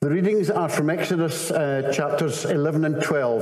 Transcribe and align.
The 0.00 0.10
readings 0.10 0.48
are 0.48 0.68
from 0.68 0.90
Exodus 0.90 1.50
uh, 1.50 1.90
chapters 1.92 2.44
11 2.44 2.84
and 2.84 3.02
12. 3.02 3.40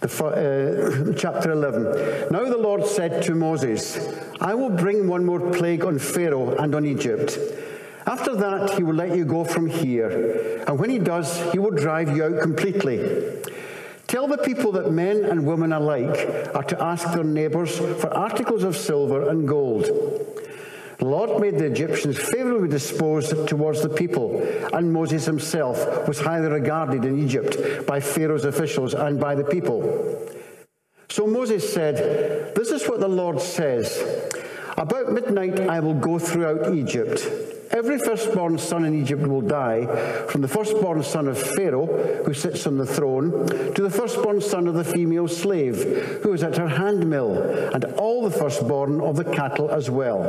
The, 0.00 0.08
uh, 0.10 1.12
chapter 1.16 1.52
11. 1.52 2.32
Now 2.32 2.42
the 2.46 2.58
Lord 2.58 2.84
said 2.84 3.22
to 3.22 3.36
Moses, 3.36 3.96
I 4.40 4.54
will 4.54 4.70
bring 4.70 5.06
one 5.06 5.24
more 5.24 5.52
plague 5.52 5.84
on 5.84 6.00
Pharaoh 6.00 6.56
and 6.56 6.74
on 6.74 6.84
Egypt. 6.84 7.38
After 8.04 8.34
that, 8.34 8.70
he 8.70 8.82
will 8.82 8.96
let 8.96 9.16
you 9.16 9.24
go 9.24 9.44
from 9.44 9.68
here. 9.68 10.64
And 10.66 10.80
when 10.80 10.90
he 10.90 10.98
does, 10.98 11.40
he 11.52 11.60
will 11.60 11.70
drive 11.70 12.16
you 12.16 12.24
out 12.24 12.42
completely. 12.42 12.98
Tell 14.08 14.26
the 14.26 14.38
people 14.38 14.72
that 14.72 14.90
men 14.90 15.24
and 15.24 15.46
women 15.46 15.72
alike 15.72 16.50
are 16.56 16.64
to 16.64 16.82
ask 16.82 17.12
their 17.12 17.22
neighbors 17.22 17.78
for 17.78 18.12
articles 18.12 18.64
of 18.64 18.76
silver 18.76 19.30
and 19.30 19.46
gold. 19.46 19.84
The 20.98 21.06
Lord 21.06 21.40
made 21.40 21.58
the 21.58 21.66
Egyptians 21.66 22.18
favorably 22.18 22.68
disposed 22.68 23.48
towards 23.48 23.82
the 23.82 23.88
people, 23.88 24.40
and 24.72 24.92
Moses 24.92 25.24
himself 25.26 26.06
was 26.06 26.20
highly 26.20 26.48
regarded 26.48 27.04
in 27.04 27.22
Egypt 27.22 27.86
by 27.86 28.00
Pharaoh's 28.00 28.44
officials 28.44 28.94
and 28.94 29.18
by 29.18 29.34
the 29.34 29.44
people. 29.44 30.30
So 31.08 31.26
Moses 31.26 31.70
said, 31.72 32.54
This 32.54 32.70
is 32.70 32.88
what 32.88 33.00
the 33.00 33.08
Lord 33.08 33.40
says 33.40 34.02
About 34.76 35.12
midnight 35.12 35.60
I 35.60 35.80
will 35.80 35.94
go 35.94 36.18
throughout 36.18 36.74
Egypt. 36.74 37.26
Every 37.70 37.98
firstborn 37.98 38.56
son 38.58 38.84
in 38.84 38.94
Egypt 39.02 39.26
will 39.26 39.40
die, 39.40 39.86
from 40.26 40.42
the 40.42 40.48
firstborn 40.48 41.02
son 41.02 41.26
of 41.26 41.36
Pharaoh, 41.36 42.22
who 42.24 42.32
sits 42.32 42.68
on 42.68 42.78
the 42.78 42.86
throne, 42.86 43.46
to 43.74 43.82
the 43.82 43.90
firstborn 43.90 44.40
son 44.40 44.68
of 44.68 44.74
the 44.74 44.84
female 44.84 45.26
slave, 45.26 46.20
who 46.22 46.32
is 46.32 46.44
at 46.44 46.56
her 46.56 46.68
handmill, 46.68 47.36
and 47.74 47.84
all 47.96 48.22
the 48.22 48.30
firstborn 48.30 49.00
of 49.00 49.16
the 49.16 49.24
cattle 49.24 49.70
as 49.70 49.90
well. 49.90 50.22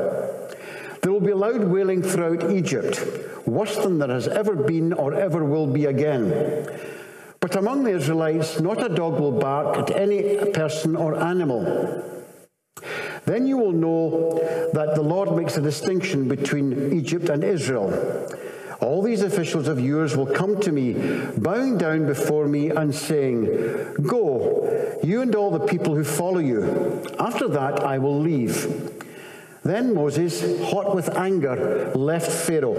There 1.05 1.13
will 1.13 1.21
be 1.21 1.33
loud 1.33 1.65
wailing 1.65 2.01
throughout 2.01 2.49
Egypt, 2.49 2.99
worse 3.45 3.77
than 3.77 3.99
there 3.99 4.07
has 4.07 4.27
ever 4.27 4.55
been 4.55 4.91
or 4.91 5.13
ever 5.13 5.45
will 5.45 5.67
be 5.67 5.85
again. 5.85 6.67
But 7.39 7.55
among 7.55 7.83
the 7.83 7.91
Israelites, 7.91 8.59
not 8.59 8.83
a 8.83 8.89
dog 8.89 9.19
will 9.19 9.39
bark 9.39 9.77
at 9.77 9.95
any 9.95 10.49
person 10.51 10.95
or 10.95 11.15
animal. 11.15 11.61
Then 13.25 13.45
you 13.45 13.55
will 13.55 13.71
know 13.71 14.39
that 14.73 14.95
the 14.95 15.03
Lord 15.03 15.35
makes 15.37 15.57
a 15.57 15.61
distinction 15.61 16.27
between 16.27 16.91
Egypt 16.91 17.29
and 17.29 17.43
Israel. 17.43 17.93
All 18.81 19.03
these 19.03 19.21
officials 19.21 19.67
of 19.67 19.79
yours 19.79 20.17
will 20.17 20.25
come 20.25 20.59
to 20.61 20.71
me, 20.71 20.93
bowing 21.37 21.77
down 21.77 22.07
before 22.07 22.47
me 22.47 22.71
and 22.71 22.95
saying, 22.95 23.45
Go, 24.01 24.97
you 25.03 25.21
and 25.21 25.35
all 25.35 25.51
the 25.51 25.67
people 25.67 25.93
who 25.93 26.03
follow 26.03 26.39
you. 26.39 27.05
After 27.19 27.47
that, 27.49 27.83
I 27.83 27.99
will 27.99 28.19
leave. 28.19 28.94
Then 29.65 29.95
Moses, 29.95 30.63
hot 30.69 30.93
with 30.93 31.17
anger, 31.17 31.91
left 31.95 32.31
Pharaoh. 32.31 32.75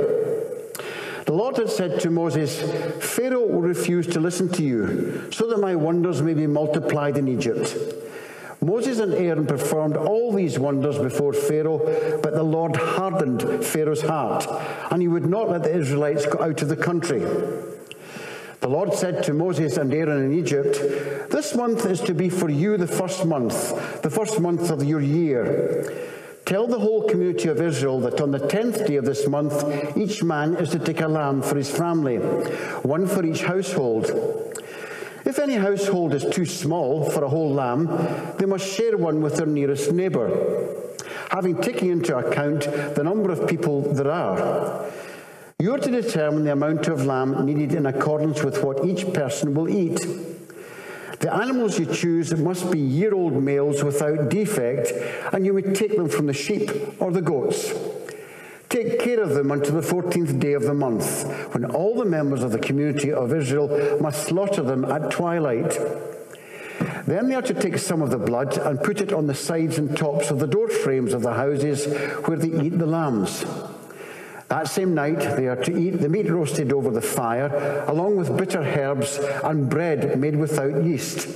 The 1.25 1.33
Lord 1.33 1.56
had 1.56 1.69
said 1.69 1.98
to 2.03 2.11
Moses, 2.11 2.62
Pharaoh 3.05 3.45
will 3.45 3.61
refuse 3.61 4.06
to 4.06 4.20
listen 4.20 4.48
to 4.51 4.62
you, 4.62 5.33
so 5.33 5.48
that 5.48 5.59
my 5.59 5.75
wonders 5.75 6.23
may 6.23 6.33
be 6.33 6.47
multiplied 6.47 7.19
in 7.19 7.27
Egypt. 7.27 7.77
Moses 8.61 9.01
and 9.01 9.12
Aaron 9.14 9.48
performed 9.48 9.97
all 9.97 10.33
these 10.33 10.61
wonders 10.61 10.97
before 10.97 11.33
Pharaoh, 11.33 12.20
but 12.23 12.34
the 12.34 12.45
Lord 12.45 12.77
hardened 12.77 13.64
Pharaoh's 13.64 14.03
heart, 14.03 14.47
and 14.92 15.03
he 15.03 15.09
would 15.09 15.27
not 15.27 15.51
let 15.51 15.64
the 15.64 15.77
Israelites 15.77 16.25
go 16.25 16.41
out 16.41 16.62
of 16.62 16.69
the 16.69 16.77
country. 16.77 17.19
The 18.61 18.69
Lord 18.69 18.95
said 18.95 19.25
to 19.25 19.34
Moses 19.34 19.77
and 19.77 19.92
Aaron 19.92 20.25
in 20.25 20.39
Egypt, 20.39 20.79
This 21.31 21.57
month 21.57 21.84
is 21.84 22.01
to 22.03 22.14
be 22.14 22.29
for 22.29 22.48
you 22.48 22.77
the 22.77 22.87
first 22.87 23.27
month, 23.27 24.03
the 24.03 24.11
first 24.11 24.41
month 24.41 24.70
of 24.70 24.84
your 24.84 25.01
year. 25.01 26.12
Tell 26.47 26.69
the 26.69 26.78
whole 26.78 27.02
community 27.02 27.48
of 27.48 27.61
Israel 27.61 27.98
that 28.02 28.20
on 28.20 28.30
the 28.30 28.39
tenth 28.39 28.86
day 28.86 28.94
of 28.94 29.05
this 29.05 29.27
month, 29.27 29.64
each 29.97 30.22
man 30.22 30.55
is 30.55 30.70
to 30.70 30.78
take 30.78 31.00
a 31.00 31.08
lamb 31.08 31.42
for 31.42 31.56
his 31.56 31.69
family, 31.69 32.19
one 32.19 33.08
for 33.08 33.27
each 33.27 33.42
household. 33.42 34.06
If 35.24 35.41
any 35.41 35.55
household 35.55 36.14
is 36.14 36.24
too 36.24 36.44
small 36.44 37.11
for 37.11 37.24
a 37.24 37.28
whole 37.28 37.52
lamb, 37.52 37.89
they 38.39 38.47
must 38.47 38.64
share 38.64 38.97
one 38.97 39.22
with 39.22 39.39
their 39.39 39.46
nearest 39.46 39.90
neighbour, 39.90 40.30
having 41.33 41.61
taken 41.61 41.90
into 41.90 42.17
account 42.17 42.61
the 42.95 43.02
number 43.02 43.33
of 43.33 43.48
people 43.48 43.92
there 43.92 44.13
are. 44.13 44.89
You 45.58 45.74
are 45.74 45.80
to 45.80 45.90
determine 45.90 46.45
the 46.45 46.52
amount 46.52 46.86
of 46.86 47.05
lamb 47.05 47.45
needed 47.45 47.74
in 47.74 47.86
accordance 47.86 48.45
with 48.45 48.63
what 48.63 48.84
each 48.84 49.13
person 49.13 49.52
will 49.52 49.68
eat. 49.68 49.98
The 51.20 51.34
animals 51.34 51.78
you 51.78 51.86
choose 51.86 52.34
must 52.36 52.70
be 52.70 52.78
year 52.78 53.14
old 53.14 53.42
males 53.42 53.82
without 53.82 54.28
defect, 54.28 54.92
and 55.32 55.46
you 55.46 55.54
would 55.54 55.74
take 55.74 55.96
them 55.96 56.08
from 56.08 56.27
the 56.27 56.32
sheep 56.32 56.70
or 57.00 57.10
the 57.10 57.22
goats. 57.22 57.72
Take 58.68 59.00
care 59.00 59.20
of 59.22 59.30
them 59.30 59.50
until 59.50 59.80
the 59.80 59.86
14th 59.86 60.38
day 60.40 60.52
of 60.52 60.64
the 60.64 60.74
month, 60.74 61.24
when 61.54 61.64
all 61.64 61.94
the 61.94 62.04
members 62.04 62.42
of 62.42 62.52
the 62.52 62.58
community 62.58 63.12
of 63.12 63.32
Israel 63.32 63.98
must 64.00 64.27
slaughter 64.27 64.62
them 64.62 64.84
at 64.84 65.10
twilight. 65.10 65.78
Then 67.06 67.28
they 67.28 67.36
are 67.36 67.42
to 67.42 67.54
take 67.54 67.78
some 67.78 68.02
of 68.02 68.10
the 68.10 68.18
blood 68.18 68.58
and 68.58 68.83
put 68.83 69.00
it 69.00 69.12
on 69.12 69.28
the 69.28 69.34
sides 69.34 69.78
and 69.78 69.96
tops 69.96 70.30
of 70.30 70.40
the 70.40 70.46
door 70.46 70.68
frames 70.68 71.14
of 71.14 71.22
the 71.22 71.33
houses 71.33 71.86
where 72.27 72.36
they 72.36 72.66
eat 72.66 72.77
the 72.77 72.86
lambs. 72.86 73.44
That 74.48 74.68
same 74.68 74.95
night, 74.95 75.18
they 75.36 75.48
are 75.48 75.62
to 75.64 75.77
eat 75.77 76.01
the 76.01 76.08
meat 76.08 76.30
roasted 76.30 76.73
over 76.73 76.90
the 76.90 77.02
fire, 77.02 77.84
along 77.89 78.17
with 78.17 78.36
bitter 78.36 78.62
herbs 78.62 79.18
and 79.42 79.68
bread 79.68 80.18
made 80.20 80.36
without 80.36 80.84
yeast. 80.84 81.29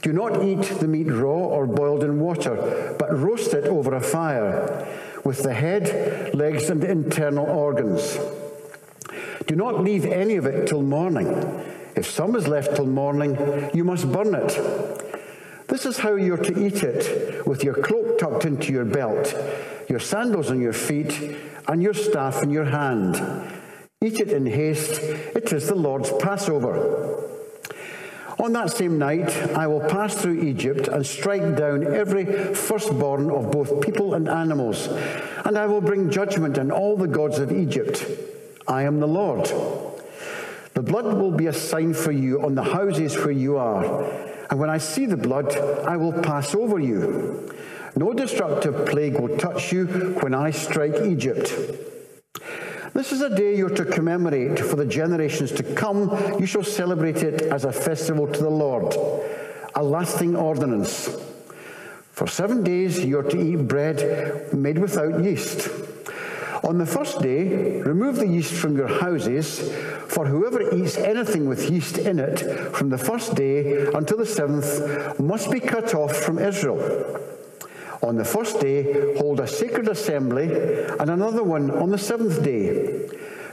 Do 0.00 0.12
not 0.12 0.42
eat 0.42 0.62
the 0.80 0.88
meat 0.88 1.10
raw 1.10 1.30
or 1.30 1.66
boiled 1.66 2.02
in 2.02 2.20
water, 2.20 2.96
but 2.98 3.16
roast 3.16 3.52
it 3.54 3.64
over 3.66 3.94
a 3.94 4.00
fire, 4.00 4.88
with 5.24 5.42
the 5.42 5.52
head, 5.52 6.34
legs, 6.34 6.70
and 6.70 6.82
internal 6.82 7.46
organs. 7.46 8.18
Do 9.46 9.54
not 9.54 9.84
leave 9.84 10.06
any 10.06 10.36
of 10.36 10.46
it 10.46 10.66
till 10.66 10.82
morning. 10.82 11.28
If 11.94 12.10
some 12.10 12.34
is 12.34 12.48
left 12.48 12.76
till 12.76 12.86
morning, 12.86 13.36
you 13.74 13.84
must 13.84 14.10
burn 14.10 14.34
it. 14.34 14.58
This 15.68 15.84
is 15.84 15.98
how 15.98 16.14
you're 16.14 16.36
to 16.38 16.66
eat 16.66 16.82
it, 16.82 17.46
with 17.46 17.62
your 17.62 17.74
cloak 17.74 18.18
tucked 18.18 18.46
into 18.46 18.72
your 18.72 18.84
belt, 18.84 19.34
your 19.88 20.00
sandals 20.00 20.50
on 20.50 20.60
your 20.60 20.72
feet, 20.72 21.38
and 21.68 21.82
your 21.82 21.94
staff 21.94 22.42
in 22.42 22.50
your 22.50 22.64
hand. 22.64 23.16
Eat 24.00 24.18
it 24.20 24.30
in 24.30 24.46
haste, 24.46 25.00
it 25.00 25.52
is 25.52 25.68
the 25.68 25.74
Lord's 25.74 26.12
Passover. 26.20 27.28
On 28.38 28.52
that 28.54 28.70
same 28.70 28.98
night, 28.98 29.30
I 29.56 29.68
will 29.68 29.80
pass 29.88 30.16
through 30.16 30.42
Egypt 30.42 30.88
and 30.88 31.06
strike 31.06 31.56
down 31.56 31.86
every 31.86 32.24
firstborn 32.54 33.30
of 33.30 33.52
both 33.52 33.80
people 33.80 34.14
and 34.14 34.28
animals, 34.28 34.88
and 35.44 35.56
I 35.56 35.66
will 35.66 35.80
bring 35.80 36.10
judgment 36.10 36.58
on 36.58 36.72
all 36.72 36.96
the 36.96 37.06
gods 37.06 37.38
of 37.38 37.52
Egypt. 37.52 38.04
I 38.66 38.82
am 38.82 38.98
the 38.98 39.06
Lord. 39.06 39.46
The 40.74 40.82
blood 40.82 41.04
will 41.04 41.30
be 41.30 41.46
a 41.46 41.52
sign 41.52 41.94
for 41.94 42.10
you 42.10 42.42
on 42.42 42.54
the 42.54 42.64
houses 42.64 43.16
where 43.16 43.30
you 43.30 43.58
are, 43.58 44.04
and 44.50 44.58
when 44.58 44.70
I 44.70 44.78
see 44.78 45.06
the 45.06 45.16
blood, 45.16 45.56
I 45.86 45.96
will 45.96 46.12
pass 46.12 46.54
over 46.54 46.80
you. 46.80 47.54
No 47.94 48.14
destructive 48.14 48.86
plague 48.86 49.20
will 49.20 49.36
touch 49.36 49.70
you 49.72 49.84
when 50.20 50.34
I 50.34 50.50
strike 50.50 51.02
Egypt. 51.02 51.54
This 52.94 53.12
is 53.12 53.20
a 53.20 53.34
day 53.34 53.56
you're 53.56 53.70
to 53.70 53.84
commemorate 53.84 54.58
for 54.58 54.76
the 54.76 54.86
generations 54.86 55.52
to 55.52 55.62
come. 55.62 56.10
You 56.38 56.46
shall 56.46 56.62
celebrate 56.62 57.22
it 57.22 57.42
as 57.42 57.64
a 57.64 57.72
festival 57.72 58.26
to 58.26 58.40
the 58.40 58.50
Lord, 58.50 58.94
a 59.74 59.82
lasting 59.82 60.36
ordinance. 60.36 61.14
For 62.12 62.26
seven 62.26 62.62
days 62.62 63.04
you're 63.04 63.22
to 63.24 63.40
eat 63.40 63.68
bread 63.68 64.52
made 64.54 64.78
without 64.78 65.22
yeast. 65.22 65.68
On 66.64 66.78
the 66.78 66.86
first 66.86 67.20
day, 67.20 67.82
remove 67.82 68.16
the 68.16 68.26
yeast 68.26 68.54
from 68.54 68.76
your 68.76 68.86
houses, 68.86 69.72
for 70.06 70.26
whoever 70.26 70.74
eats 70.74 70.96
anything 70.96 71.48
with 71.48 71.70
yeast 71.70 71.98
in 71.98 72.18
it 72.18 72.40
from 72.74 72.88
the 72.88 72.98
first 72.98 73.34
day 73.34 73.86
until 73.94 74.18
the 74.18 74.26
seventh 74.26 75.18
must 75.18 75.50
be 75.50 75.60
cut 75.60 75.94
off 75.94 76.14
from 76.14 76.38
Israel. 76.38 77.18
On 78.02 78.16
the 78.16 78.24
first 78.24 78.60
day, 78.60 79.16
hold 79.16 79.38
a 79.38 79.46
sacred 79.46 79.88
assembly, 79.88 80.52
and 80.98 81.08
another 81.08 81.44
one 81.44 81.70
on 81.70 81.90
the 81.90 81.98
seventh 81.98 82.42
day. 82.42 83.08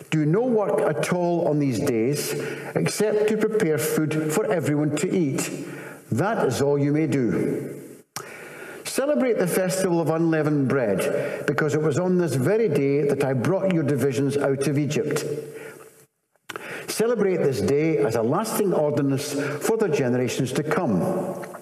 Do 0.10 0.26
no 0.26 0.42
work 0.42 0.82
at 0.82 1.14
all 1.14 1.48
on 1.48 1.60
these 1.60 1.80
days, 1.80 2.34
except 2.76 3.30
to 3.30 3.38
prepare 3.38 3.78
food 3.78 4.34
for 4.34 4.52
everyone 4.52 4.96
to 4.98 5.16
eat. 5.16 5.52
That 6.12 6.48
is 6.48 6.64
all 6.64 6.80
you 6.80 6.92
may 6.92 7.06
do. 7.06 7.76
Celebrate 8.86 9.38
the 9.38 9.46
festival 9.46 10.02
of 10.02 10.10
unleavened 10.10 10.68
bread, 10.68 11.46
because 11.46 11.76
it 11.76 11.82
was 11.82 12.00
on 12.00 12.18
this 12.18 12.34
very 12.34 12.70
day 12.70 13.08
that 13.08 13.24
I 13.24 13.34
brought 13.34 13.72
your 13.72 13.84
divisions 13.84 14.36
out 14.36 14.68
of 14.68 14.80
Egypt. 14.80 15.26
Celebrate 16.88 17.38
this 17.38 17.62
day 17.62 18.00
as 18.00 18.16
a 18.16 18.24
lasting 18.24 18.74
ordinance 18.74 19.34
for 19.34 19.78
the 19.78 19.88
generations 19.88 20.52
to 20.54 20.64
come. 20.64 21.59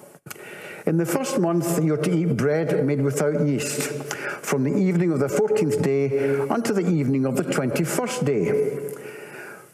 In 0.88 0.96
the 0.96 1.04
first 1.04 1.38
month, 1.38 1.84
you're 1.84 1.98
to 1.98 2.10
eat 2.10 2.34
bread 2.34 2.82
made 2.86 3.02
without 3.02 3.46
yeast, 3.46 3.92
from 4.40 4.64
the 4.64 4.74
evening 4.74 5.12
of 5.12 5.18
the 5.18 5.26
14th 5.26 5.82
day 5.82 6.40
unto 6.48 6.72
the 6.72 6.80
evening 6.80 7.26
of 7.26 7.36
the 7.36 7.42
21st 7.42 8.24
day. 8.24 8.94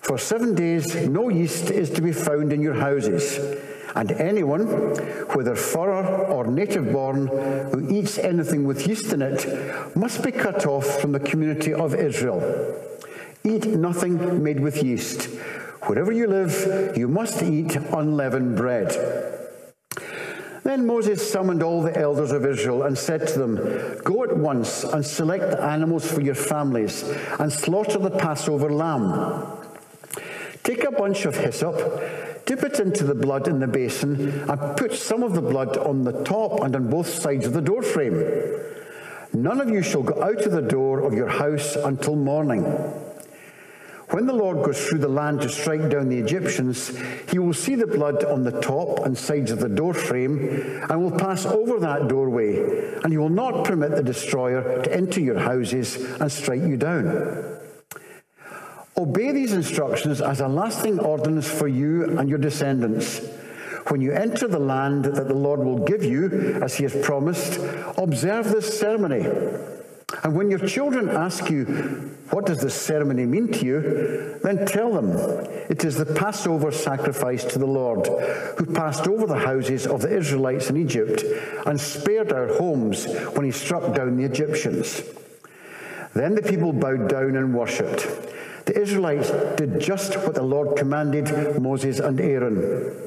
For 0.00 0.19
seven 0.19 0.56
days, 0.56 0.93
no 1.06 1.28
yeast 1.28 1.70
is 1.70 1.90
to 1.90 2.02
be 2.02 2.11
found 2.11 2.52
in 2.52 2.61
your 2.61 2.75
houses. 2.75 3.38
And 3.94 4.11
anyone, 4.11 4.66
whether 5.37 5.55
foreigner 5.55 6.25
or 6.25 6.49
native 6.49 6.90
born, 6.90 7.28
who 7.28 7.88
eats 7.88 8.19
anything 8.19 8.64
with 8.64 8.88
yeast 8.88 9.12
in 9.12 9.22
it, 9.22 9.46
must 9.94 10.20
be 10.25 10.32
cut 10.32 10.67
off 10.67 11.00
from 11.00 11.12
the 11.12 11.20
community 11.20 11.72
of 11.72 11.94
Israel. 11.94 12.43
Eat 13.44 13.67
nothing 13.67 14.43
made 14.43 14.58
with 14.58 14.82
yeast. 14.82 15.26
Wherever 15.84 16.10
you 16.10 16.26
live, 16.26 16.96
you 16.96 17.06
must 17.06 17.40
eat 17.40 17.76
unleavened 17.76 18.56
bread. 18.56 19.33
Then 20.64 20.87
Moses 20.87 21.31
summoned 21.31 21.62
all 21.62 21.82
the 21.82 21.94
elders 21.94 22.32
of 22.32 22.46
Israel 22.46 22.84
and 22.84 22.96
said 22.96 23.28
to 23.28 23.38
them, 23.38 23.99
Go 24.02 24.25
at 24.25 24.34
once 24.34 24.82
and 24.82 25.05
select 25.05 25.50
the 25.50 25.62
animals 25.62 26.11
for 26.11 26.22
your 26.22 26.34
families 26.34 27.02
and 27.38 27.52
slaughter 27.52 27.99
the 27.99 28.11
Passover 28.11 28.72
lamb. 28.72 29.58
Take 30.62 30.84
a 30.84 30.90
bunch 30.90 31.26
of 31.26 31.37
hyssop, 31.37 31.76
dip 32.46 32.62
it 32.62 32.81
into 32.81 33.05
the 33.05 33.14
blood 33.14 33.46
in 33.46 33.61
the 33.61 33.66
basin, 33.66 34.49
and 34.49 34.76
put 34.78 34.94
some 34.94 35.22
of 35.22 35.34
the 35.34 35.43
blood 35.43 35.76
on 35.76 36.05
the 36.05 36.25
top 36.25 36.62
and 36.62 36.75
on 36.75 36.88
both 36.88 37.08
sides 37.08 37.46
of 37.46 37.52
the 37.52 37.60
doorframe. 37.60 38.25
None 39.34 39.60
of 39.60 39.69
you 39.69 39.82
shall 39.82 40.02
go 40.02 40.22
out 40.22 40.46
of 40.46 40.52
the 40.52 40.62
door 40.62 41.00
of 41.00 41.12
your 41.12 41.28
house 41.28 41.76
until 41.76 42.17
morning. 42.17 42.64
When 44.14 44.26
the 44.26 44.32
Lord 44.32 44.64
goes 44.64 44.87
through 44.87 45.00
the 45.00 45.08
land 45.08 45.40
to 45.40 45.49
strike 45.49 45.90
down 45.90 46.08
the 46.08 46.20
Egyptians, 46.20 46.96
he 47.32 47.40
will 47.40 47.52
see 47.52 47.75
the 47.75 47.88
blood 47.88 48.22
on 48.22 48.44
the 48.44 48.61
top 48.61 49.05
and 49.05 49.19
sides 49.19 49.50
of 49.50 49.58
the 49.58 49.69
doorframe 49.69 50.84
and 50.88 51.02
will 51.02 51.19
pass 51.19 51.44
over 51.44 51.81
that 51.81 52.06
doorway, 52.06 52.94
and 53.02 53.12
he 53.12 53.19
will 53.19 53.28
not 53.28 53.64
permit 53.64 53.90
the 53.90 54.05
destroyer 54.05 54.84
to 54.84 54.94
enter 54.94 55.20
your 55.20 55.40
houses 55.40 55.96
and 56.20 56.31
strike 56.31 56.62
you 56.62 56.76
down. 56.76 57.58
Obey 58.96 59.32
these 59.32 59.52
instructions 59.52 60.20
as 60.20 60.38
a 60.38 60.46
lasting 60.46 61.00
ordinance 61.00 61.50
for 61.50 61.67
you 61.67 62.17
and 62.17 62.28
your 62.28 62.38
descendants. 62.38 63.19
When 63.88 64.00
you 64.00 64.12
enter 64.12 64.46
the 64.46 64.60
land 64.60 65.06
that 65.06 65.26
the 65.26 65.34
Lord 65.34 65.58
will 65.58 65.84
give 65.84 66.05
you, 66.05 66.60
as 66.62 66.76
he 66.76 66.84
has 66.84 66.94
promised, 67.05 67.58
observe 67.99 68.52
this 68.52 68.78
ceremony. 68.78 69.26
And 70.25 70.35
when 70.35 70.50
your 70.50 70.67
children 70.67 71.11
ask 71.11 71.50
you, 71.50 71.65
What 72.31 72.47
does 72.47 72.62
this 72.62 72.75
ceremony 72.75 73.26
mean 73.26 73.53
to 73.53 73.65
you? 73.65 74.41
then 74.43 74.65
tell 74.65 74.93
them, 74.94 75.11
It 75.69 75.85
is 75.85 75.97
the 75.97 76.06
Passover 76.06 76.73
sacrifice 76.73 77.44
to 77.44 77.59
the 77.59 77.67
Lord, 77.67 78.06
who 78.59 78.65
passed 78.65 79.06
over 79.06 79.26
the 79.26 79.38
houses 79.38 79.87
of 79.87 80.00
the 80.00 80.17
Israelites 80.17 80.71
in 80.71 80.79
Egypt 80.79 81.23
and 81.67 81.79
spared 81.79 82.32
our 82.32 82.49
homes 82.55 83.06
when 83.35 83.44
he 83.44 83.50
struck 83.50 83.94
down 83.94 84.17
the 84.17 84.25
Egyptians. 84.25 85.03
Then 86.15 86.35
the 86.35 86.43
people 86.43 86.73
bowed 86.73 87.09
down 87.09 87.37
and 87.37 87.55
worshipped. 87.55 88.09
The 88.65 88.81
Israelites 88.81 89.31
did 89.56 89.79
just 89.79 90.17
what 90.17 90.35
the 90.35 90.43
Lord 90.43 90.79
commanded 90.79 91.61
Moses 91.61 92.00
and 92.00 92.19
Aaron. 92.19 93.04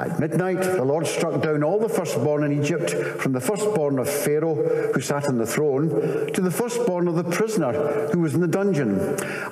At 0.00 0.18
midnight, 0.18 0.62
the 0.62 0.82
Lord 0.82 1.06
struck 1.06 1.42
down 1.42 1.62
all 1.62 1.78
the 1.78 1.86
firstborn 1.86 2.42
in 2.44 2.58
Egypt, 2.58 2.90
from 3.20 3.32
the 3.32 3.40
firstborn 3.40 3.98
of 3.98 4.08
Pharaoh, 4.08 4.54
who 4.94 5.00
sat 5.02 5.28
on 5.28 5.36
the 5.36 5.44
throne, 5.44 6.32
to 6.32 6.40
the 6.40 6.50
firstborn 6.50 7.06
of 7.06 7.16
the 7.16 7.24
prisoner 7.24 8.08
who 8.10 8.20
was 8.20 8.32
in 8.32 8.40
the 8.40 8.48
dungeon, 8.48 8.98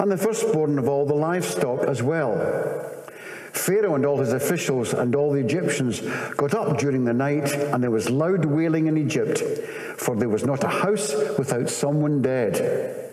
and 0.01 0.11
the 0.11 0.17
firstborn 0.17 0.79
of 0.79 0.89
all 0.89 1.05
the 1.05 1.13
livestock 1.13 1.83
as 1.83 2.03
well. 2.03 2.35
Pharaoh 3.53 3.95
and 3.95 4.07
all 4.07 4.21
his 4.21 4.33
officials 4.33 4.95
and 4.95 5.15
all 5.15 5.33
the 5.33 5.41
Egyptians 5.41 6.01
got 6.39 6.55
up 6.55 6.79
during 6.79 7.05
the 7.05 7.13
night, 7.13 7.53
and 7.53 7.83
there 7.83 7.91
was 7.91 8.09
loud 8.09 8.47
wailing 8.47 8.87
in 8.87 8.97
Egypt, 8.97 9.41
for 9.99 10.17
there 10.17 10.31
was 10.31 10.47
not 10.47 10.65
a 10.65 10.69
house 10.69 11.13
without 11.37 11.69
someone 11.69 12.23
dead. 12.23 13.11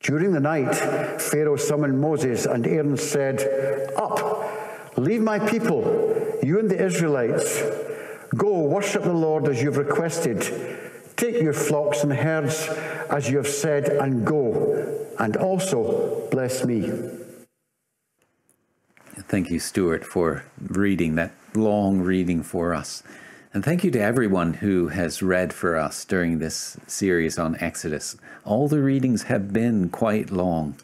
During 0.00 0.32
the 0.32 0.40
night, 0.40 0.74
Pharaoh 1.20 1.56
summoned 1.56 2.00
Moses, 2.00 2.46
and 2.46 2.66
Aaron 2.66 2.96
said, 2.96 3.92
Up! 3.98 4.52
Leave 4.96 5.22
my 5.22 5.40
people, 5.40 6.13
you 6.44 6.58
and 6.58 6.70
the 6.70 6.84
Israelites. 6.84 7.62
Go 8.36 8.60
worship 8.60 9.04
the 9.04 9.12
Lord 9.12 9.48
as 9.48 9.62
you've 9.62 9.76
requested. 9.76 10.40
Take 11.16 11.40
your 11.40 11.52
flocks 11.52 12.02
and 12.02 12.12
herds 12.12 12.68
as 13.10 13.30
you 13.30 13.36
have 13.36 13.48
said, 13.48 13.88
and 13.88 14.26
go, 14.26 15.06
and 15.18 15.36
also 15.36 16.28
bless 16.30 16.64
me. 16.64 16.90
Thank 19.28 19.50
you, 19.50 19.58
Stuart, 19.58 20.04
for 20.04 20.44
reading 20.60 21.14
that 21.14 21.32
long 21.54 22.00
reading 22.00 22.42
for 22.42 22.74
us. 22.74 23.02
And 23.52 23.64
thank 23.64 23.84
you 23.84 23.90
to 23.92 24.00
everyone 24.00 24.54
who 24.54 24.88
has 24.88 25.22
read 25.22 25.52
for 25.52 25.76
us 25.76 26.04
during 26.04 26.38
this 26.38 26.76
series 26.88 27.38
on 27.38 27.56
Exodus. 27.60 28.16
All 28.44 28.66
the 28.66 28.82
readings 28.82 29.24
have 29.24 29.52
been 29.52 29.88
quite 29.88 30.30
long. 30.30 30.74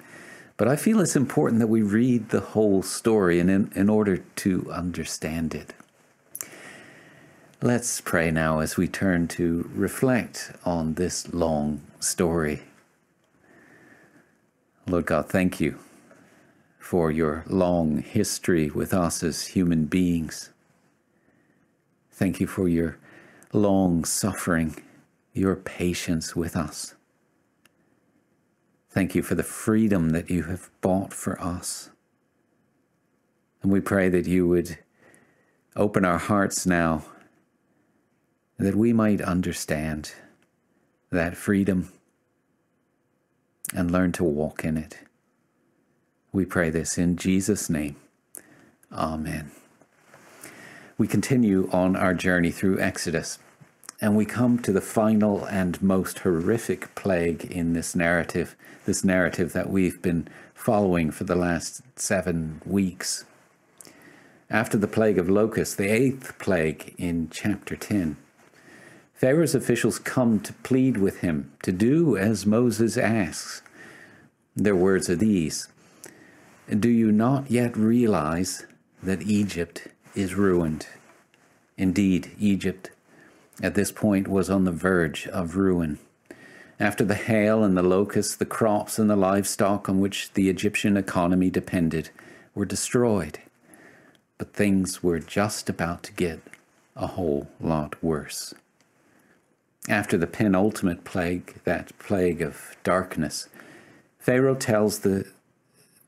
But 0.60 0.68
I 0.68 0.76
feel 0.76 1.00
it's 1.00 1.16
important 1.16 1.58
that 1.60 1.68
we 1.68 1.80
read 1.80 2.28
the 2.28 2.40
whole 2.40 2.82
story 2.82 3.40
in, 3.40 3.48
in, 3.48 3.72
in 3.74 3.88
order 3.88 4.18
to 4.18 4.70
understand 4.70 5.54
it. 5.54 5.72
Let's 7.62 8.02
pray 8.02 8.30
now 8.30 8.58
as 8.58 8.76
we 8.76 8.86
turn 8.86 9.26
to 9.28 9.70
reflect 9.72 10.52
on 10.66 10.96
this 10.96 11.32
long 11.32 11.80
story. 11.98 12.60
Lord 14.86 15.06
God, 15.06 15.30
thank 15.30 15.60
you 15.60 15.78
for 16.78 17.10
your 17.10 17.42
long 17.46 18.02
history 18.02 18.68
with 18.68 18.92
us 18.92 19.22
as 19.22 19.46
human 19.46 19.86
beings. 19.86 20.50
Thank 22.12 22.38
you 22.38 22.46
for 22.46 22.68
your 22.68 22.98
long 23.54 24.04
suffering, 24.04 24.76
your 25.32 25.56
patience 25.56 26.36
with 26.36 26.54
us. 26.54 26.96
Thank 28.90 29.14
you 29.14 29.22
for 29.22 29.36
the 29.36 29.44
freedom 29.44 30.10
that 30.10 30.30
you 30.30 30.44
have 30.44 30.68
bought 30.80 31.14
for 31.14 31.40
us. 31.40 31.90
And 33.62 33.70
we 33.70 33.80
pray 33.80 34.08
that 34.08 34.26
you 34.26 34.48
would 34.48 34.78
open 35.76 36.04
our 36.04 36.18
hearts 36.18 36.66
now, 36.66 37.04
that 38.58 38.74
we 38.74 38.92
might 38.92 39.20
understand 39.20 40.12
that 41.10 41.36
freedom 41.36 41.92
and 43.74 43.90
learn 43.90 44.10
to 44.12 44.24
walk 44.24 44.64
in 44.64 44.76
it. 44.76 44.98
We 46.32 46.44
pray 46.44 46.70
this 46.70 46.98
in 46.98 47.16
Jesus' 47.16 47.70
name. 47.70 47.96
Amen. 48.92 49.52
We 50.98 51.06
continue 51.06 51.68
on 51.72 51.94
our 51.96 52.12
journey 52.12 52.50
through 52.50 52.80
Exodus, 52.80 53.38
and 54.00 54.16
we 54.16 54.24
come 54.24 54.58
to 54.58 54.72
the 54.72 54.80
final 54.80 55.44
and 55.44 55.82
most 55.82 56.20
horrific 56.20 56.94
plague 56.94 57.44
in 57.44 57.74
this 57.74 57.94
narrative 57.94 58.56
this 58.86 59.04
narrative 59.04 59.52
that 59.52 59.70
we've 59.70 60.00
been 60.00 60.26
following 60.54 61.10
for 61.10 61.24
the 61.24 61.36
last 61.36 61.82
seven 61.96 62.60
weeks. 62.64 63.24
After 64.48 64.76
the 64.76 64.88
plague 64.88 65.18
of 65.18 65.28
locusts, 65.28 65.74
the 65.74 65.88
eighth 65.88 66.38
plague 66.38 66.94
in 66.98 67.28
chapter 67.30 67.76
10, 67.76 68.16
Pharaoh's 69.14 69.54
officials 69.54 69.98
come 69.98 70.40
to 70.40 70.52
plead 70.52 70.96
with 70.96 71.20
him 71.20 71.52
to 71.62 71.72
do 71.72 72.16
as 72.16 72.46
Moses 72.46 72.96
asks. 72.96 73.62
Their 74.56 74.74
words 74.74 75.08
are 75.10 75.16
these 75.16 75.68
Do 76.68 76.88
you 76.88 77.12
not 77.12 77.50
yet 77.50 77.76
realize 77.76 78.66
that 79.02 79.22
Egypt 79.22 79.88
is 80.14 80.34
ruined? 80.34 80.86
Indeed, 81.76 82.32
Egypt 82.38 82.90
at 83.62 83.74
this 83.74 83.92
point 83.92 84.28
was 84.28 84.48
on 84.50 84.64
the 84.64 84.72
verge 84.72 85.26
of 85.28 85.56
ruin. 85.56 85.98
After 86.78 87.04
the 87.04 87.14
hail 87.14 87.62
and 87.62 87.76
the 87.76 87.82
locusts, 87.82 88.36
the 88.36 88.46
crops 88.46 88.98
and 88.98 89.10
the 89.10 89.16
livestock 89.16 89.88
on 89.88 90.00
which 90.00 90.32
the 90.32 90.48
Egyptian 90.48 90.96
economy 90.96 91.50
depended 91.50 92.10
were 92.54 92.64
destroyed. 92.64 93.38
But 94.38 94.54
things 94.54 95.02
were 95.02 95.18
just 95.18 95.68
about 95.68 96.02
to 96.04 96.12
get 96.12 96.40
a 96.96 97.08
whole 97.08 97.48
lot 97.60 98.02
worse. 98.02 98.54
After 99.88 100.16
the 100.16 100.26
penultimate 100.26 101.04
plague, 101.04 101.60
that 101.64 101.98
plague 101.98 102.40
of 102.40 102.76
darkness, 102.82 103.48
Pharaoh 104.18 104.54
tells 104.54 105.00
the 105.00 105.26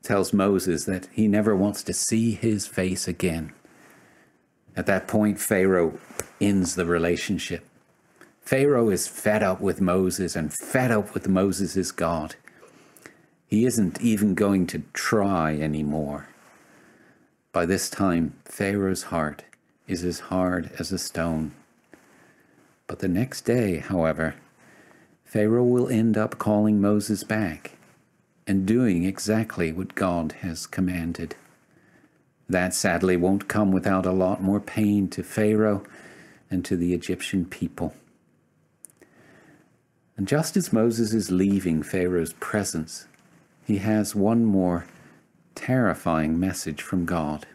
tells 0.03 0.33
Moses 0.33 0.83
that 0.85 1.07
he 1.13 1.27
never 1.27 1.55
wants 1.55 1.81
to 1.83 1.93
see 1.93 2.31
his 2.31 2.67
face 2.67 3.07
again. 3.07 3.53
At 4.75 4.85
that 4.87 5.07
point, 5.07 5.39
Pharaoh 5.39 5.99
ends 6.41 6.75
the 6.75 6.85
relationship. 6.85 7.65
Pharaoh 8.41 8.89
is 8.89 9.07
fed 9.07 9.43
up 9.43 9.61
with 9.61 9.79
Moses 9.79 10.35
and 10.35 10.53
fed 10.53 10.91
up 10.91 11.13
with 11.13 11.27
Moses' 11.27 11.91
God. 11.91 12.35
He 13.47 13.65
isn't 13.65 14.01
even 14.01 14.33
going 14.33 14.67
to 14.67 14.83
try 14.93 15.55
anymore. 15.55 16.27
By 17.51 17.65
this 17.65 17.89
time, 17.89 18.33
Pharaoh's 18.45 19.03
heart 19.03 19.43
is 19.87 20.03
as 20.03 20.21
hard 20.21 20.71
as 20.79 20.91
a 20.91 20.97
stone. 20.97 21.51
But 22.87 22.99
the 22.99 23.07
next 23.07 23.41
day, 23.41 23.77
however, 23.77 24.35
Pharaoh 25.23 25.63
will 25.63 25.87
end 25.87 26.17
up 26.17 26.37
calling 26.37 26.81
Moses 26.81 27.23
back 27.23 27.71
and 28.45 28.65
doing 28.65 29.03
exactly 29.03 29.71
what 29.71 29.95
God 29.95 30.33
has 30.41 30.67
commanded. 30.67 31.35
That 32.49 32.73
sadly 32.73 33.17
won't 33.17 33.47
come 33.47 33.71
without 33.71 34.05
a 34.05 34.11
lot 34.11 34.41
more 34.41 34.59
pain 34.59 35.07
to 35.09 35.23
Pharaoh 35.23 35.83
and 36.51 36.63
to 36.65 36.75
the 36.75 36.93
Egyptian 36.93 37.45
people. 37.45 37.93
And 40.15 40.27
just 40.27 40.55
as 40.55 40.73
Moses 40.73 41.13
is 41.13 41.31
leaving 41.31 41.81
Pharaoh's 41.81 42.33
presence, 42.33 43.07
he 43.65 43.77
has 43.77 44.13
one 44.13 44.45
more 44.45 44.85
terrifying 45.55 46.39
message 46.39 46.81
from 46.81 47.05
God. 47.05 47.47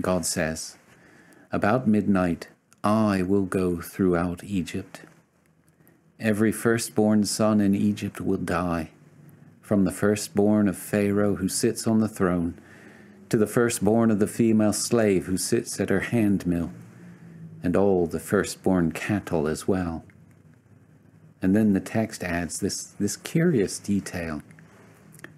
God 0.00 0.26
says, 0.26 0.76
About 1.52 1.86
midnight, 1.86 2.48
I 2.82 3.22
will 3.22 3.44
go 3.44 3.80
throughout 3.80 4.42
Egypt. 4.44 5.02
Every 6.18 6.52
firstborn 6.52 7.24
son 7.24 7.60
in 7.60 7.74
Egypt 7.74 8.20
will 8.20 8.38
die, 8.38 8.90
from 9.60 9.84
the 9.84 9.92
firstborn 9.92 10.68
of 10.68 10.76
Pharaoh 10.76 11.36
who 11.36 11.48
sits 11.48 11.86
on 11.86 12.00
the 12.00 12.08
throne 12.08 12.58
to 13.36 13.40
the 13.40 13.46
firstborn 13.46 14.10
of 14.10 14.18
the 14.18 14.26
female 14.26 14.72
slave 14.72 15.26
who 15.26 15.36
sits 15.36 15.78
at 15.78 15.90
her 15.90 16.00
handmill, 16.00 16.70
and 17.62 17.76
all 17.76 18.06
the 18.06 18.18
firstborn 18.18 18.90
cattle 18.90 19.46
as 19.46 19.68
well. 19.68 20.02
And 21.42 21.54
then 21.54 21.74
the 21.74 21.80
text 21.80 22.24
adds 22.24 22.60
this, 22.60 22.84
this 22.98 23.14
curious 23.14 23.78
detail. 23.78 24.40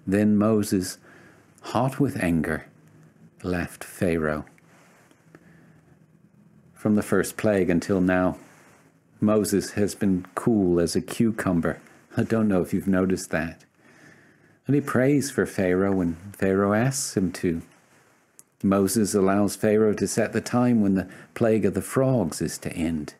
Then 0.07 0.37
Moses, 0.37 0.97
hot 1.61 1.99
with 1.99 2.23
anger, 2.23 2.67
left 3.43 3.83
Pharaoh. 3.83 4.45
From 6.73 6.95
the 6.95 7.03
first 7.03 7.35
plague 7.35 7.69
until 7.69 7.99
now, 7.99 8.37
Moses 9.19 9.71
has 9.71 9.93
been 9.93 10.25
cool 10.35 10.79
as 10.79 10.95
a 10.95 11.01
cucumber. 11.01 11.81
I 12.15 12.23
don't 12.23 12.47
know 12.47 12.61
if 12.61 12.73
you've 12.73 12.87
noticed 12.87 13.29
that. 13.31 13.65
And 14.67 14.73
he 14.75 14.79
prays 14.79 15.29
for 15.29 15.45
Pharaoh 15.45 15.95
when 15.95 16.15
Pharaoh 16.31 16.71
asks 16.71 17.17
him 17.17 17.33
to. 17.33 17.61
Moses 18.61 19.13
allows 19.13 19.55
Pharaoh 19.55 19.93
to 19.93 20.07
set 20.07 20.33
the 20.33 20.41
time 20.41 20.81
when 20.81 20.95
the 20.95 21.07
plague 21.33 21.65
of 21.65 21.73
the 21.73 21.81
frogs 21.81 22.41
is 22.41 22.57
to 22.59 22.73
end. 22.73 23.13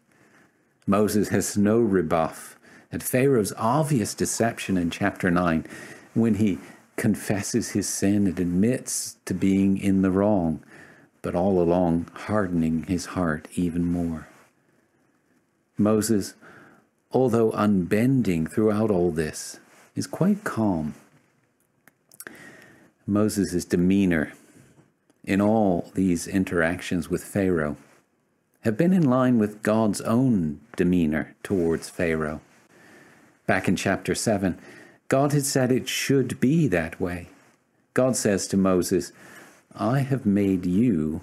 Moses 0.86 1.30
has 1.30 1.58
no 1.58 1.80
rebuff 1.80 2.58
at 2.92 3.04
Pharaoh's 3.04 3.54
obvious 3.56 4.14
deception 4.14 4.78
in 4.78 4.90
chapter 4.90 5.32
9 5.32 5.66
when 6.14 6.36
he 6.36 6.58
confesses 6.98 7.72
his 7.72 7.88
sin 7.88 8.28
and 8.28 8.40
admits 8.40 9.16
to 9.26 9.34
being 9.34 9.78
in 9.78 10.02
the 10.02 10.12
wrong, 10.12 10.62
but 11.22 11.36
all 11.36 11.62
along 11.62 12.10
hardening 12.14 12.84
his 12.84 13.08
heart 13.08 13.48
even 13.56 13.86
more. 13.86 14.28
Moses, 15.78 16.34
although 17.12 17.52
unbending 17.52 18.46
throughout 18.48 18.92
all 18.92 19.12
this, 19.12 19.60
is 19.96 20.08
quite 20.08 20.44
calm. 20.44 20.96
Moses' 23.08 23.64
demeanor 23.64 24.34
in 25.30 25.40
all 25.40 25.92
these 25.94 26.28
interactions 26.28 27.08
with 27.08 27.24
Pharaoh 27.24 27.78
have 28.62 28.76
been 28.76 28.92
in 28.92 29.08
line 29.08 29.38
with 29.38 29.62
God's 29.62 30.02
own 30.02 30.60
demeanor 30.76 31.36
towards 31.44 31.88
Pharaoh. 31.88 32.42
Back 33.46 33.68
in 33.68 33.76
chapter 33.76 34.16
7, 34.16 34.58
God 35.08 35.32
had 35.32 35.46
said 35.46 35.72
it 35.72 35.88
should 35.88 36.40
be 36.40 36.68
that 36.70 37.00
way. 37.00 37.30
God 37.94 38.16
says 38.16 38.48
to 38.48 38.58
Moses, 38.58 39.12
I 39.76 40.00
have 40.00 40.26
made 40.26 40.66
you 40.66 41.22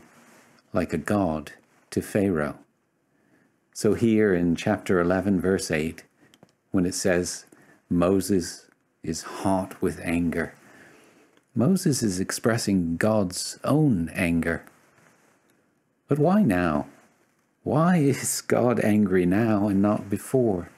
like 0.72 0.92
a 0.92 0.98
god 0.98 1.52
to 1.90 2.00
Pharaoh. 2.00 2.58
So, 3.74 3.94
here 3.94 4.32
in 4.32 4.54
chapter 4.54 5.00
11, 5.00 5.40
verse 5.40 5.70
8, 5.72 6.04
when 6.70 6.86
it 6.86 6.94
says 6.94 7.44
Moses 7.90 8.66
is 9.02 9.22
hot 9.22 9.82
with 9.82 10.00
anger, 10.00 10.54
Moses 11.58 12.02
is 12.02 12.20
expressing 12.20 12.98
God's 12.98 13.58
own 13.64 14.10
anger. 14.10 14.62
But 16.06 16.18
why 16.18 16.42
now? 16.42 16.86
Why 17.62 17.96
is 17.96 18.42
God 18.42 18.78
angry 18.80 19.24
now 19.24 19.66
and 19.66 19.80
not 19.80 20.10
before? 20.10 20.68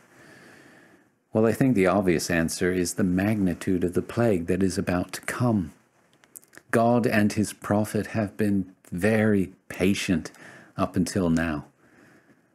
Well, 1.32 1.46
I 1.46 1.52
think 1.52 1.74
the 1.74 1.88
obvious 1.88 2.30
answer 2.30 2.72
is 2.72 2.94
the 2.94 3.02
magnitude 3.02 3.82
of 3.82 3.94
the 3.94 4.02
plague 4.02 4.46
that 4.46 4.62
is 4.62 4.78
about 4.78 5.12
to 5.14 5.20
come. 5.22 5.72
God 6.70 7.08
and 7.08 7.32
his 7.32 7.52
prophet 7.52 8.08
have 8.08 8.36
been 8.36 8.72
very 8.92 9.50
patient 9.68 10.30
up 10.76 10.94
until 10.94 11.28
now. 11.28 11.64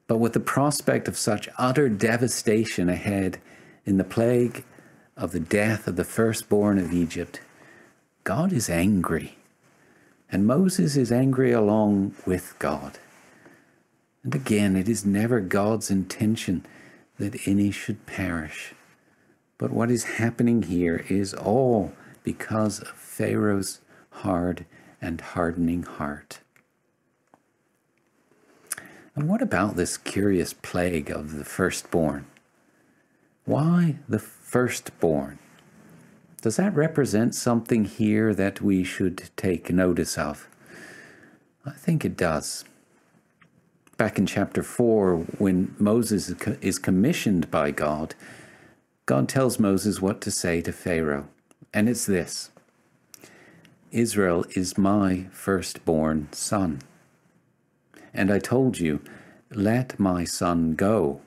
But 0.08 0.20
with 0.20 0.32
the 0.32 0.40
prospect 0.40 1.10
of 1.10 1.18
such 1.18 1.50
utter 1.58 1.90
devastation 1.90 2.88
ahead 2.88 3.40
in 3.86 3.98
the 3.98 4.06
plague 4.06 4.64
of 5.18 5.34
the 5.34 5.42
death 5.42 5.88
of 5.90 5.98
the 5.98 6.06
firstborn 6.06 6.80
of 6.80 6.94
Egypt, 6.94 7.42
God 8.24 8.54
is 8.54 8.70
angry, 8.70 9.38
and 10.32 10.48
Moses 10.48 10.96
is 10.96 11.12
angry 11.12 11.52
along 11.52 12.16
with 12.26 12.56
God. 12.58 12.98
And 14.24 14.34
again, 14.34 14.78
it 14.78 14.88
is 14.88 15.06
never 15.06 15.42
God's 15.42 15.92
intention 15.92 16.66
that 17.20 17.46
any 17.46 17.70
should 17.70 18.06
perish. 18.06 18.74
But 19.58 19.72
what 19.72 19.92
is 19.92 20.16
happening 20.16 20.64
here 20.64 21.06
is 21.10 21.34
all 21.34 21.92
because 22.24 22.80
of 22.80 22.88
Pharaoh's 22.88 23.82
hard 24.10 24.66
and 25.02 25.20
hardening 25.20 25.84
heart. 25.84 26.40
And 29.16 29.28
what 29.28 29.42
about 29.42 29.76
this 29.76 29.98
curious 29.98 30.54
plague 30.54 31.12
of 31.12 31.34
the 31.34 31.46
firstborn? 31.46 32.26
Why 33.44 33.98
the 34.08 34.20
firstborn? 34.20 35.40
Does 36.44 36.58
that 36.58 36.76
represent 36.76 37.34
something 37.34 37.86
here 37.86 38.34
that 38.34 38.60
we 38.60 38.84
should 38.84 39.30
take 39.38 39.72
notice 39.72 40.18
of? 40.18 40.50
I 41.66 41.72
think 41.72 42.04
it 42.04 42.18
does. 42.18 42.66
Back 43.96 44.18
in 44.18 44.26
chapter 44.26 44.62
4, 44.62 45.20
when 45.38 45.74
Moses 45.80 46.32
is 46.60 46.80
commissioned 46.80 47.50
by 47.50 47.72
God, 47.72 48.14
God 49.06 49.30
tells 49.30 49.58
Moses 49.58 50.02
what 50.02 50.20
to 50.20 50.32
say 50.32 50.60
to 50.64 50.74
Pharaoh. 50.74 51.30
And 51.74 51.88
it's 51.88 52.06
this 52.06 52.50
Israel 53.92 54.44
is 54.54 54.78
my 54.78 55.28
firstborn 55.32 56.28
son. 56.34 56.82
And 58.14 58.30
I 58.30 58.40
told 58.40 58.80
you, 58.80 59.00
Let 59.50 59.98
my 59.98 60.26
son 60.26 60.76
go, 60.76 61.22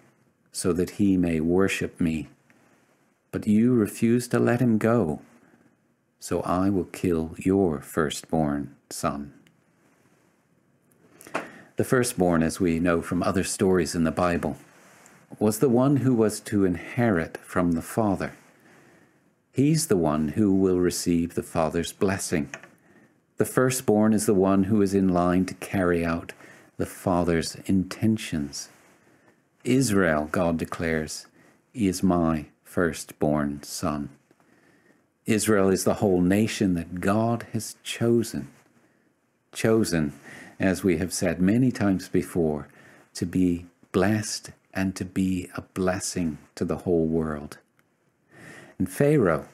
so 0.53 0.75
that 0.75 0.91
he 1.01 1.17
may 1.17 1.41
worship 1.41 2.03
me 2.03 2.29
but 3.31 3.47
you 3.47 3.75
refuse 3.75 4.29
to 4.29 4.39
let 4.39 4.61
him 4.61 4.79
go. 4.79 5.21
So 6.21 6.41
I 6.43 6.71
will 6.71 6.85
kill 6.85 7.35
your 7.39 7.81
firstborn 7.81 8.75
son. 8.91 9.33
The 11.77 11.85
firstborn, 11.85 12.43
as 12.43 12.59
we 12.59 12.79
know 12.81 13.03
from 13.03 13.23
other 13.23 13.45
stories 13.45 13.95
in 13.95 14.05
the 14.05 14.11
Bible, 14.11 14.57
was 15.39 15.59
the 15.59 15.69
one 15.69 15.99
who 15.99 16.15
was 16.15 16.41
to 16.41 16.65
inherit 16.65 17.37
from 17.39 17.73
the 17.73 17.83
Father. 17.83 18.33
He's 19.53 19.89
the 19.89 19.97
one 19.97 20.29
who 20.29 20.55
will 20.55 20.79
receive 20.79 21.35
the 21.35 21.43
Father's 21.43 21.93
blessing. 21.93 22.49
The 23.37 23.45
firstborn 23.45 24.15
is 24.15 24.25
the 24.25 24.35
one 24.35 24.65
who 24.65 24.81
is 24.81 24.95
in 24.95 25.09
line 25.09 25.45
to 25.47 25.55
carry 25.55 26.05
out 26.05 26.33
the 26.79 26.87
Father's 26.87 27.57
intentions. 27.67 28.71
Israel, 29.65 30.29
God 30.31 30.57
declares, 30.57 31.27
is 31.75 32.03
my 32.03 32.47
firstborn 32.77 33.63
son. 33.63 34.11
Israel 35.25 35.71
is 35.71 35.85
the 35.85 35.95
whole 35.95 36.21
nation 36.21 36.75
that 36.75 37.01
God 37.01 37.47
has 37.55 37.77
chosen. 37.83 38.49
Chosen, 39.51 40.13
as 40.61 40.85
we 40.85 40.99
have 40.99 41.11
said 41.11 41.41
many 41.41 41.73
times 41.73 42.11
before, 42.11 42.69
to 43.15 43.25
be 43.25 43.65
blessed 43.93 44.51
and 44.75 44.95
to 44.95 45.07
be 45.07 45.49
a 45.57 45.63
blessing 45.63 46.37
to 46.55 46.67
the 46.67 46.77
whole 46.85 47.07
world. 47.07 47.57
And 48.79 48.93
Pharaoh, 48.93 49.49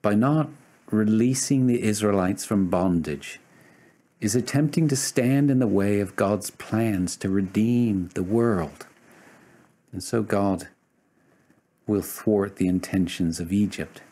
by 0.00 0.14
not 0.14 0.48
releasing 0.88 1.66
the 1.66 1.82
Israelites 1.82 2.44
from 2.44 2.70
bondage, 2.70 3.40
is 4.20 4.36
attempting 4.36 4.86
to 4.86 4.94
stand 4.94 5.50
in 5.50 5.58
the 5.58 5.66
way 5.66 5.98
of 5.98 6.14
God's 6.14 6.50
plans 6.50 7.16
to 7.16 7.28
redeem 7.28 8.10
the 8.14 8.22
world. 8.22 8.86
And 9.90 10.00
so 10.00 10.22
God 10.22 10.68
will 11.86 12.02
thwart 12.02 12.56
the 12.56 12.68
intentions 12.68 13.40
of 13.40 13.52
Egypt 13.52 14.02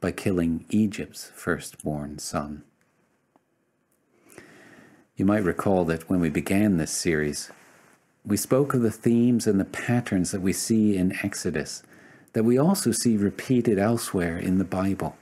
by 0.00 0.10
killing 0.10 0.64
Egypt's 0.70 1.30
firstborn 1.34 2.18
son. 2.18 2.62
You 5.16 5.24
might 5.24 5.44
recall 5.44 5.84
that 5.84 6.10
when 6.10 6.20
we 6.20 6.28
began 6.28 6.76
this 6.76 6.90
series, 6.90 7.50
we 8.26 8.36
spoke 8.36 8.74
of 8.74 8.82
the 8.82 8.90
themes 8.90 9.46
and 9.46 9.60
the 9.60 9.64
patterns 9.64 10.30
that 10.32 10.40
we 10.40 10.52
see 10.52 10.96
in 10.96 11.16
Exodus 11.22 11.82
that 12.34 12.44
we 12.44 12.58
also 12.58 12.90
see 12.90 13.16
repeated 13.16 13.78
elsewhere 13.78 14.36
in 14.36 14.58
the 14.58 14.64
Bible. 14.64 15.16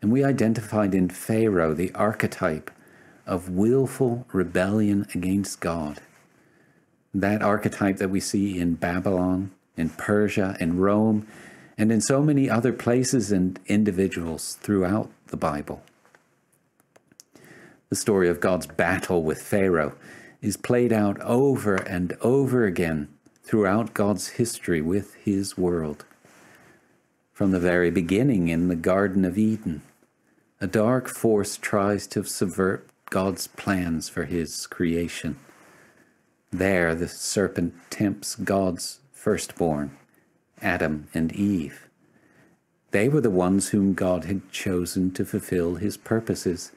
And 0.00 0.10
we 0.10 0.24
identified 0.24 0.94
in 0.94 1.08
Pharaoh 1.08 1.74
the 1.74 1.92
archetype 1.94 2.70
of 3.26 3.50
willful 3.50 4.26
rebellion 4.32 5.06
against 5.14 5.60
God. 5.60 6.00
That 7.14 7.42
archetype 7.42 7.98
that 7.98 8.10
we 8.10 8.20
see 8.20 8.58
in 8.58 8.74
Babylon, 8.74 9.52
in 9.76 9.90
Persia, 9.90 10.56
in 10.60 10.78
Rome, 10.78 11.26
and 11.78 11.90
in 11.90 12.00
so 12.00 12.22
many 12.22 12.48
other 12.48 12.72
places 12.72 13.32
and 13.32 13.58
individuals 13.66 14.54
throughout 14.60 15.10
the 15.28 15.36
Bible. 15.36 15.82
The 17.88 17.96
story 17.96 18.28
of 18.28 18.40
God's 18.40 18.66
battle 18.66 19.22
with 19.22 19.42
Pharaoh 19.42 19.94
is 20.40 20.56
played 20.56 20.92
out 20.92 21.20
over 21.20 21.76
and 21.76 22.16
over 22.20 22.64
again 22.64 23.08
throughout 23.42 23.94
God's 23.94 24.28
history 24.30 24.80
with 24.80 25.14
his 25.14 25.58
world. 25.58 26.04
From 27.32 27.50
the 27.50 27.60
very 27.60 27.90
beginning 27.90 28.48
in 28.48 28.68
the 28.68 28.76
Garden 28.76 29.24
of 29.24 29.36
Eden, 29.36 29.82
a 30.60 30.66
dark 30.66 31.08
force 31.08 31.56
tries 31.56 32.06
to 32.06 32.24
subvert 32.24 32.88
God's 33.10 33.46
plans 33.46 34.08
for 34.08 34.24
his 34.24 34.66
creation. 34.66 35.36
There, 36.50 36.94
the 36.94 37.08
serpent 37.08 37.74
tempts 37.90 38.36
God's 38.36 39.00
firstborn, 39.22 39.96
Adam 40.60 41.06
and 41.14 41.32
Eve. 41.32 41.88
They 42.90 43.08
were 43.08 43.20
the 43.20 43.30
ones 43.30 43.68
whom 43.68 43.94
God 43.94 44.24
had 44.24 44.50
chosen 44.50 45.12
to 45.12 45.24
fulfill 45.24 45.76
his 45.76 45.96
purposes, 45.96 46.72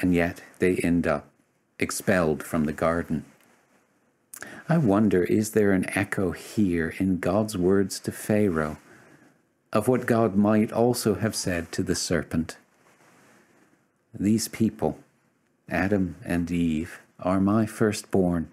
and 0.00 0.14
yet 0.14 0.40
they 0.60 0.76
end 0.76 1.06
up 1.06 1.28
expelled 1.78 2.42
from 2.42 2.64
the 2.64 2.72
garden. 2.72 3.26
I 4.66 4.78
wonder 4.78 5.24
is 5.24 5.50
there 5.50 5.72
an 5.72 5.84
echo 5.94 6.30
here 6.30 6.94
in 6.96 7.18
God's 7.18 7.54
words 7.58 8.00
to 8.00 8.12
Pharaoh 8.12 8.78
of 9.74 9.88
what 9.88 10.06
God 10.06 10.36
might 10.36 10.72
also 10.72 11.16
have 11.16 11.36
said 11.36 11.70
to 11.72 11.82
the 11.82 11.94
serpent? 11.94 12.56
These 14.14 14.48
people, 14.48 15.00
Adam 15.68 16.16
and 16.24 16.50
Eve, 16.50 17.00
are 17.20 17.42
my 17.42 17.66
firstborn. 17.66 18.48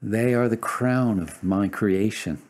They 0.00 0.32
are 0.34 0.48
the 0.48 0.56
crown 0.56 1.18
of 1.18 1.42
my 1.42 1.68
creation. 1.68 2.42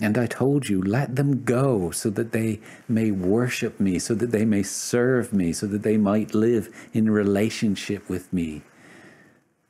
And 0.00 0.16
I 0.16 0.26
told 0.26 0.68
you, 0.68 0.82
let 0.82 1.16
them 1.16 1.44
go 1.44 1.90
so 1.90 2.10
that 2.10 2.32
they 2.32 2.60
may 2.88 3.10
worship 3.10 3.78
me, 3.78 3.98
so 3.98 4.14
that 4.14 4.30
they 4.30 4.44
may 4.44 4.62
serve 4.62 5.32
me, 5.32 5.52
so 5.52 5.66
that 5.66 5.82
they 5.82 5.96
might 5.96 6.34
live 6.34 6.74
in 6.92 7.10
relationship 7.10 8.08
with 8.08 8.32
me. 8.32 8.62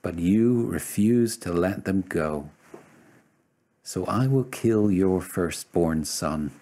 But 0.03 0.19
you 0.19 0.67
refuse 0.67 1.37
to 1.39 1.53
let 1.53 1.85
them 1.85 2.03
go. 2.09 2.51
So 3.83 4.07
I 4.07 4.27
will 4.29 4.45
kill 4.45 4.91
your 4.91 5.21
firstborn 5.21 6.05
son. 6.05 6.53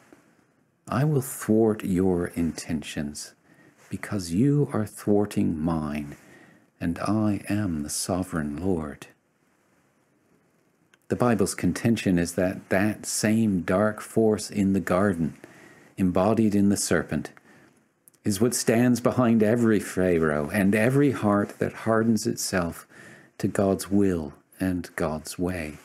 I 0.88 1.04
will 1.04 1.20
thwart 1.20 1.84
your 1.84 2.28
intentions, 2.28 3.34
because 3.90 4.32
you 4.32 4.70
are 4.72 4.86
thwarting 4.86 5.60
mine, 5.60 6.16
and 6.80 6.98
I 7.00 7.44
am 7.50 7.82
the 7.82 7.90
sovereign 7.90 8.56
Lord. 8.56 9.08
The 11.08 11.16
Bible's 11.16 11.54
contention 11.54 12.18
is 12.18 12.34
that 12.34 12.68
that 12.68 13.06
same 13.06 13.62
dark 13.62 14.02
force 14.02 14.50
in 14.50 14.74
the 14.74 14.80
garden, 14.80 15.38
embodied 15.96 16.54
in 16.54 16.68
the 16.68 16.76
serpent, 16.76 17.30
is 18.24 18.42
what 18.42 18.54
stands 18.54 19.00
behind 19.00 19.42
every 19.42 19.80
Pharaoh 19.80 20.50
and 20.50 20.74
every 20.74 21.12
heart 21.12 21.58
that 21.60 21.72
hardens 21.72 22.26
itself 22.26 22.86
to 23.38 23.48
God's 23.48 23.90
will 23.90 24.34
and 24.60 24.94
God's 24.96 25.38
way. 25.38 25.78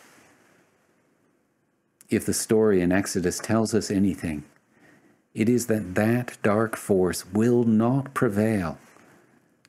If 2.10 2.26
the 2.26 2.34
story 2.34 2.82
in 2.82 2.92
Exodus 2.92 3.40
tells 3.40 3.74
us 3.74 3.90
anything, 3.90 4.44
it 5.34 5.48
is 5.48 5.68
that 5.68 5.96
that 5.96 6.38
dark 6.44 6.76
force 6.76 7.26
will 7.26 7.64
not 7.64 8.14
prevail. 8.14 8.78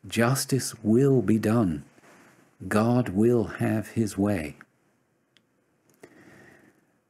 Justice 0.07 0.75
will 0.83 1.23
be 1.23 1.39
done. 1.39 1.85
God 2.67 3.11
will 3.11 3.45
have 3.45 3.89
his 3.91 4.19
way. 4.19 4.57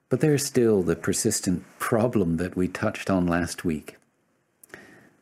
But 0.09 0.21
there's 0.21 0.45
still 0.45 0.83
the 0.83 0.97
persistent 0.97 1.65
problem 1.79 2.37
that 2.37 2.57
we 2.57 2.69
touched 2.69 3.11
on 3.11 3.27
last 3.27 3.65
week. 3.65 3.97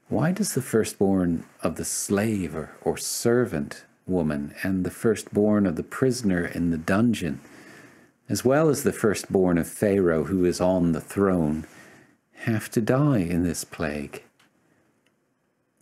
Why 0.09 0.33
does 0.33 0.55
the 0.55 0.63
firstborn 0.63 1.45
of 1.63 1.77
the 1.77 1.85
slave 1.85 2.55
or, 2.55 2.77
or 2.83 2.97
servant 2.99 3.85
woman 4.07 4.55
and 4.63 4.85
the 4.85 4.91
firstborn 4.91 5.67
of 5.67 5.77
the 5.77 5.83
prisoner 5.83 6.45
in 6.45 6.71
the 6.71 6.79
dungeon, 6.79 7.41
as 8.29 8.45
well 8.45 8.69
as 8.69 8.83
the 8.83 8.93
firstborn 8.93 9.57
of 9.57 9.69
Pharaoh 9.69 10.25
who 10.25 10.45
is 10.45 10.61
on 10.61 10.93
the 10.93 11.01
throne, 11.01 11.67
have 12.33 12.71
to 12.73 12.81
die 12.81 13.21
in 13.21 13.45
this 13.45 13.65
plague? 13.65 14.23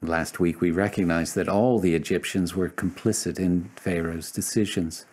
Last 0.02 0.40
week 0.40 0.60
we 0.60 0.70
recognized 0.70 1.34
that 1.34 1.48
all 1.48 1.78
the 1.78 1.94
Egyptians 1.94 2.54
were 2.54 2.70
complicit 2.70 3.38
in 3.38 3.70
Pharaoh's 3.76 4.30
decisions. 4.30 5.04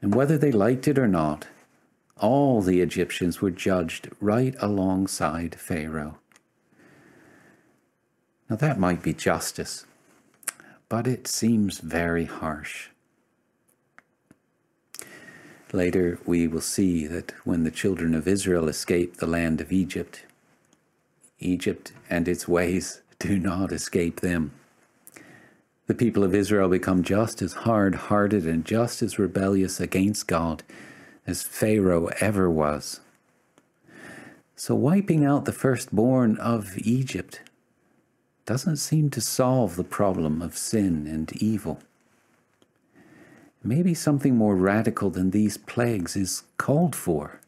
And 0.00 0.14
whether 0.14 0.36
they 0.36 0.52
liked 0.52 0.86
it 0.86 0.98
or 0.98 1.08
not, 1.08 1.46
all 2.22 2.62
the 2.62 2.80
Egyptians 2.80 3.42
were 3.42 3.50
judged 3.50 4.08
right 4.20 4.54
alongside 4.60 5.56
Pharaoh. 5.56 6.18
Now 8.48 8.56
that 8.56 8.78
might 8.78 9.02
be 9.02 9.12
justice, 9.12 9.84
but 10.88 11.06
it 11.06 11.26
seems 11.26 11.80
very 11.80 12.26
harsh. 12.26 12.88
Later, 15.72 16.20
we 16.24 16.46
will 16.46 16.60
see 16.60 17.06
that 17.06 17.32
when 17.44 17.64
the 17.64 17.70
children 17.70 18.14
of 18.14 18.28
Israel 18.28 18.68
escape 18.68 19.16
the 19.16 19.26
land 19.26 19.60
of 19.60 19.72
Egypt, 19.72 20.24
Egypt 21.40 21.92
and 22.08 22.28
its 22.28 22.46
ways 22.46 23.00
do 23.18 23.38
not 23.38 23.72
escape 23.72 24.20
them. 24.20 24.52
The 25.86 25.94
people 25.94 26.22
of 26.22 26.34
Israel 26.34 26.68
become 26.68 27.02
just 27.02 27.42
as 27.42 27.52
hard 27.64 27.94
hearted 27.94 28.46
and 28.46 28.64
just 28.64 29.02
as 29.02 29.18
rebellious 29.18 29.80
against 29.80 30.28
God 30.28 30.62
as 31.26 31.42
Pharaoh 31.42 32.08
ever 32.20 32.50
was. 32.50 33.00
So, 34.56 34.74
wiping 34.74 35.24
out 35.24 35.44
the 35.44 35.52
firstborn 35.52 36.36
of 36.38 36.78
Egypt 36.78 37.40
doesn't 38.46 38.76
seem 38.76 39.10
to 39.10 39.20
solve 39.20 39.76
the 39.76 39.84
problem 39.84 40.42
of 40.42 40.56
sin 40.56 41.06
and 41.06 41.32
evil. 41.42 41.80
Maybe 43.64 43.94
something 43.94 44.36
more 44.36 44.56
radical 44.56 45.10
than 45.10 45.30
these 45.30 45.56
plagues 45.56 46.16
is 46.16 46.42
called 46.58 46.96
for. 46.96 47.40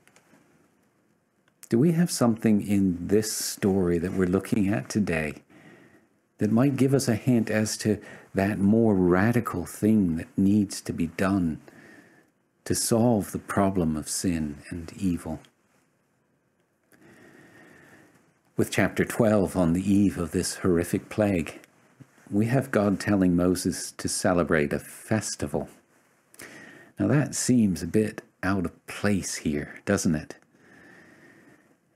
Do 1.69 1.79
we 1.79 1.93
have 1.93 2.11
something 2.11 2.65
in 2.65 3.09
this 3.09 3.33
story 3.33 3.99
that 3.99 4.13
we're 4.13 4.29
looking 4.29 4.69
at 4.69 4.89
today 4.89 5.43
that 6.39 6.53
might 6.53 6.77
give 6.77 6.95
us 6.95 7.09
a 7.09 7.17
hint 7.17 7.51
as 7.51 7.77
to 7.79 8.01
that 8.35 8.59
more 8.59 8.95
radical 8.95 9.65
thing 9.65 10.17
that 10.17 10.29
needs 10.37 10.81
to 10.83 10.93
be 10.93 11.09
done 11.09 11.61
to 12.65 12.75
solve 12.75 13.33
the 13.33 13.39
problem 13.39 13.97
of 13.97 14.09
sin 14.09 14.57
and 14.71 14.93
evil. 14.97 15.41
With 18.57 18.71
chapter 18.71 19.05
12 19.05 19.57
on 19.57 19.73
the 19.73 19.93
eve 19.93 20.17
of 20.17 20.31
this 20.31 20.57
horrific 20.57 21.09
plague, 21.11 21.61
we 22.31 22.47
have 22.47 22.71
God 22.71 22.99
telling 22.99 23.37
Moses 23.37 23.93
to 23.93 24.09
celebrate 24.09 24.73
a 24.73 24.79
festival. 24.79 25.69
Now 26.99 27.09
that 27.09 27.35
seems 27.35 27.83
a 27.83 27.87
bit 27.87 28.23
out 28.43 28.65
of 28.65 28.87
place 28.87 29.37
here, 29.37 29.81
doesn't 29.85 30.15
it? 30.15 30.37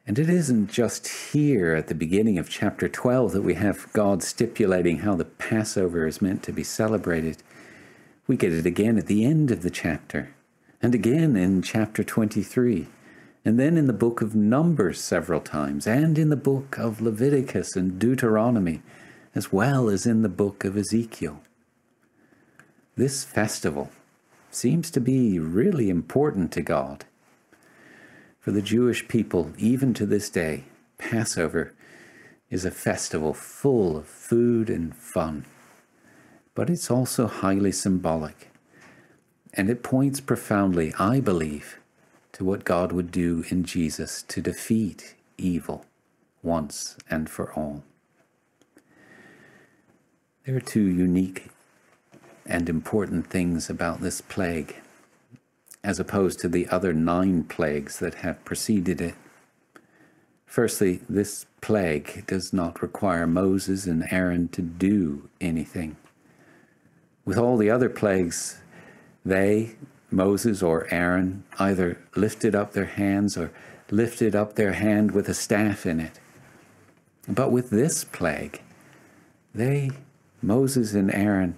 And 0.06 0.18
it 0.18 0.28
isn't 0.28 0.70
just 0.70 1.06
here 1.32 1.74
at 1.74 1.86
the 1.86 1.94
beginning 1.94 2.38
of 2.38 2.50
chapter 2.50 2.88
12 2.88 3.32
that 3.32 3.42
we 3.42 3.54
have 3.54 3.92
God 3.92 4.22
stipulating 4.22 4.98
how 4.98 5.14
the 5.14 5.24
Passover 5.24 6.06
is 6.06 6.22
meant 6.22 6.42
to 6.44 6.52
be 6.52 6.64
celebrated. 6.64 7.38
We 8.26 8.36
get 8.36 8.52
it 8.52 8.66
again 8.66 8.98
at 8.98 9.06
the 9.06 9.24
end 9.24 9.50
of 9.50 9.62
the 9.62 9.70
chapter 9.70 10.34
and 10.80 10.94
again 10.94 11.36
in 11.36 11.60
chapter 11.62 12.04
23, 12.04 12.86
and 13.44 13.58
then 13.58 13.76
in 13.76 13.86
the 13.86 13.92
book 13.92 14.20
of 14.20 14.34
Numbers 14.34 15.00
several 15.00 15.40
times, 15.40 15.86
and 15.86 16.18
in 16.18 16.28
the 16.28 16.36
book 16.36 16.78
of 16.78 17.00
Leviticus 17.00 17.74
and 17.74 17.98
Deuteronomy, 17.98 18.82
as 19.34 19.52
well 19.52 19.88
as 19.88 20.06
in 20.06 20.22
the 20.22 20.28
book 20.28 20.64
of 20.64 20.76
Ezekiel. 20.76 21.40
This 22.96 23.24
festival 23.24 23.90
seems 24.50 24.90
to 24.92 25.00
be 25.00 25.38
really 25.38 25.90
important 25.90 26.52
to 26.52 26.62
God. 26.62 27.04
For 28.40 28.52
the 28.52 28.62
Jewish 28.62 29.08
people, 29.08 29.52
even 29.58 29.94
to 29.94 30.06
this 30.06 30.30
day, 30.30 30.64
Passover 30.96 31.74
is 32.50 32.64
a 32.64 32.70
festival 32.70 33.34
full 33.34 33.96
of 33.96 34.06
food 34.06 34.70
and 34.70 34.94
fun. 34.96 35.44
But 36.54 36.70
it's 36.70 36.90
also 36.90 37.26
highly 37.26 37.72
symbolic 37.72 38.48
and 39.58 39.68
it 39.68 39.82
points 39.82 40.20
profoundly, 40.20 40.94
I 41.00 41.18
believe, 41.18 41.80
to 42.32 42.44
what 42.44 42.64
God 42.64 42.92
would 42.92 43.10
do 43.10 43.44
in 43.48 43.64
Jesus 43.64 44.22
to 44.22 44.40
defeat 44.40 45.16
evil 45.36 45.84
once 46.44 46.96
and 47.10 47.28
for 47.28 47.52
all. 47.52 47.82
There 50.46 50.56
are 50.56 50.60
two 50.60 50.86
unique 50.86 51.48
and 52.46 52.68
important 52.68 53.26
things 53.26 53.68
about 53.68 54.00
this 54.00 54.20
plague, 54.20 54.76
as 55.82 55.98
opposed 55.98 56.38
to 56.40 56.48
the 56.48 56.68
other 56.68 56.92
nine 56.92 57.42
plagues 57.42 57.98
that 57.98 58.14
have 58.14 58.44
preceded 58.44 59.00
it. 59.00 59.14
Firstly, 60.46 61.00
this 61.08 61.46
plague 61.60 62.24
does 62.28 62.52
not 62.52 62.80
require 62.80 63.26
Moses 63.26 63.86
and 63.86 64.06
Aaron 64.12 64.48
to 64.50 64.62
do 64.62 65.28
anything. 65.40 65.96
With 67.24 67.36
all 67.36 67.56
the 67.56 67.70
other 67.70 67.90
plagues, 67.90 68.60
they, 69.28 69.76
Moses 70.10 70.62
or 70.62 70.86
Aaron, 70.90 71.44
either 71.58 71.98
lifted 72.16 72.54
up 72.54 72.72
their 72.72 72.86
hands 72.86 73.36
or 73.36 73.52
lifted 73.90 74.34
up 74.34 74.54
their 74.54 74.72
hand 74.72 75.10
with 75.12 75.28
a 75.28 75.34
staff 75.34 75.84
in 75.84 76.00
it. 76.00 76.18
But 77.28 77.52
with 77.52 77.68
this 77.68 78.04
plague, 78.04 78.62
they, 79.54 79.90
Moses 80.40 80.94
and 80.94 81.12
Aaron, 81.12 81.56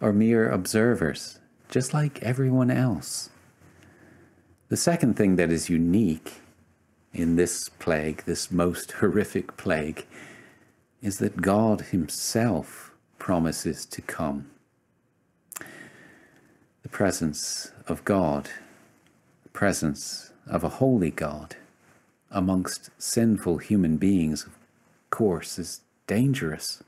are 0.00 0.12
mere 0.12 0.50
observers, 0.50 1.38
just 1.70 1.94
like 1.94 2.22
everyone 2.22 2.70
else. 2.70 3.30
The 4.68 4.76
second 4.76 5.16
thing 5.16 5.36
that 5.36 5.50
is 5.50 5.70
unique 5.70 6.34
in 7.14 7.36
this 7.36 7.70
plague, 7.70 8.24
this 8.26 8.50
most 8.50 8.92
horrific 8.92 9.56
plague, 9.56 10.04
is 11.00 11.18
that 11.18 11.40
God 11.40 11.80
Himself 11.92 12.92
promises 13.18 13.86
to 13.86 14.02
come 14.02 14.50
the 16.86 16.92
presence 16.92 17.72
of 17.88 18.04
God, 18.04 18.48
the 19.42 19.48
presence 19.48 20.30
of 20.46 20.62
a 20.62 20.78
holy 20.78 21.10
God, 21.10 21.56
amongst 22.30 22.90
sinful 22.96 23.58
human 23.58 23.96
beings, 23.96 24.44
of 24.46 24.52
course, 25.10 25.58
is 25.58 25.80
dangerous. 26.06 26.84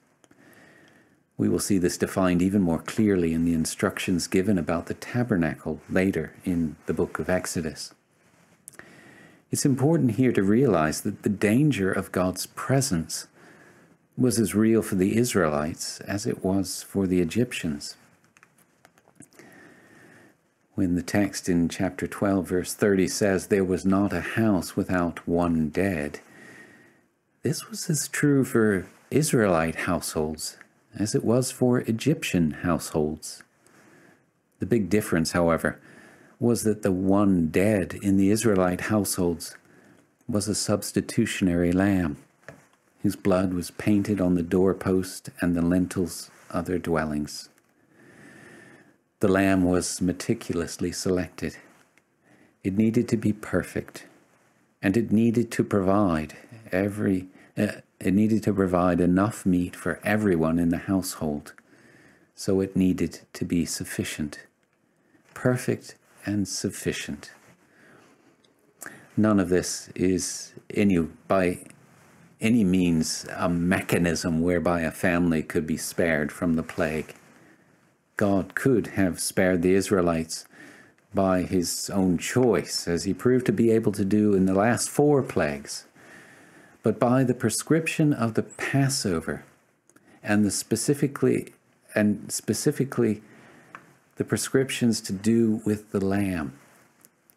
We 1.36 1.48
will 1.48 1.58
see 1.58 1.78
this 1.78 1.98
defined 1.98 2.42
even 2.42 2.62
more 2.62 2.78
clearly 2.78 3.32
in 3.32 3.44
the 3.44 3.54
instructions 3.54 4.28
given 4.28 4.56
about 4.56 4.86
the 4.86 4.94
tabernacle 4.94 5.80
later 5.90 6.32
in 6.44 6.76
the 6.86 6.94
book 6.94 7.18
of 7.18 7.28
Exodus. 7.28 7.92
It's 9.50 9.66
important 9.66 10.12
here 10.12 10.30
to 10.30 10.44
realize 10.44 11.00
that 11.00 11.24
the 11.24 11.28
danger 11.28 11.90
of 11.90 12.12
God's 12.12 12.46
presence 12.46 13.26
was 14.16 14.38
as 14.38 14.54
real 14.54 14.80
for 14.80 14.94
the 14.94 15.16
Israelites 15.16 15.98
as 16.02 16.24
it 16.24 16.44
was 16.44 16.84
for 16.84 17.08
the 17.08 17.18
Egyptians. 17.18 17.96
When 20.78 20.94
the 20.94 21.02
text 21.02 21.48
in 21.48 21.68
chapter 21.68 22.06
12, 22.06 22.46
verse 22.46 22.72
30 22.72 23.08
says, 23.08 23.48
There 23.48 23.64
was 23.64 23.84
not 23.84 24.12
a 24.12 24.20
house 24.20 24.76
without 24.76 25.26
one 25.26 25.70
dead, 25.70 26.20
this 27.42 27.68
was 27.68 27.90
as 27.90 28.06
true 28.06 28.44
for 28.44 28.86
Israelite 29.10 29.74
households 29.74 30.56
as 30.96 31.16
it 31.16 31.24
was 31.24 31.50
for 31.50 31.80
Egyptian 31.80 32.52
households. 32.62 33.42
The 34.60 34.66
big 34.66 34.88
difference, 34.88 35.32
however, 35.32 35.80
was 36.38 36.62
that 36.62 36.82
the 36.82 36.92
one 36.92 37.48
dead 37.48 37.98
in 38.00 38.16
the 38.16 38.30
Israelite 38.30 38.82
households 38.82 39.56
was 40.28 40.46
a 40.46 40.54
substitutionary 40.54 41.72
lamb, 41.72 42.18
whose 43.02 43.16
blood 43.16 43.52
was 43.52 43.72
painted 43.72 44.20
on 44.20 44.36
the 44.36 44.44
doorpost 44.44 45.30
and 45.40 45.56
the 45.56 45.60
lintels 45.60 46.30
of 46.50 46.66
their 46.66 46.78
dwellings. 46.78 47.48
The 49.20 49.28
lamb 49.28 49.64
was 49.64 50.00
meticulously 50.00 50.92
selected. 50.92 51.56
It 52.62 52.76
needed 52.76 53.08
to 53.08 53.16
be 53.16 53.32
perfect, 53.32 54.06
and 54.80 54.96
it 54.96 55.10
needed 55.10 55.50
to 55.52 55.64
provide 55.64 56.36
every 56.70 57.26
uh, 57.56 57.80
it 57.98 58.14
needed 58.14 58.44
to 58.44 58.52
provide 58.52 59.00
enough 59.00 59.44
meat 59.44 59.74
for 59.74 59.98
everyone 60.04 60.60
in 60.60 60.68
the 60.68 60.86
household, 60.86 61.52
so 62.36 62.60
it 62.60 62.76
needed 62.76 63.22
to 63.32 63.44
be 63.44 63.64
sufficient, 63.64 64.46
perfect 65.34 65.96
and 66.24 66.46
sufficient. 66.46 67.32
None 69.16 69.40
of 69.40 69.48
this 69.48 69.88
is 69.96 70.52
any 70.72 70.96
by 71.26 71.64
any 72.40 72.62
means 72.62 73.26
a 73.36 73.48
mechanism 73.48 74.42
whereby 74.42 74.82
a 74.82 74.92
family 74.92 75.42
could 75.42 75.66
be 75.66 75.76
spared 75.76 76.30
from 76.30 76.54
the 76.54 76.62
plague. 76.62 77.16
God 78.18 78.54
could 78.54 78.88
have 78.88 79.18
spared 79.18 79.62
the 79.62 79.72
Israelites 79.72 80.44
by 81.14 81.44
his 81.44 81.88
own 81.88 82.18
choice, 82.18 82.86
as 82.86 83.04
he 83.04 83.14
proved 83.14 83.46
to 83.46 83.52
be 83.52 83.70
able 83.70 83.92
to 83.92 84.04
do 84.04 84.34
in 84.34 84.44
the 84.44 84.52
last 84.52 84.90
four 84.90 85.22
plagues 85.22 85.86
but 86.82 86.98
by 86.98 87.22
the 87.22 87.34
prescription 87.34 88.14
of 88.14 88.34
the 88.34 88.42
Passover 88.42 89.44
and 90.22 90.42
the 90.42 90.50
specifically 90.50 91.52
and 91.94 92.32
specifically 92.32 93.22
the 94.16 94.24
prescriptions 94.24 95.00
to 95.02 95.12
do 95.12 95.60
with 95.64 95.90
the 95.90 96.04
lamb. 96.04 96.58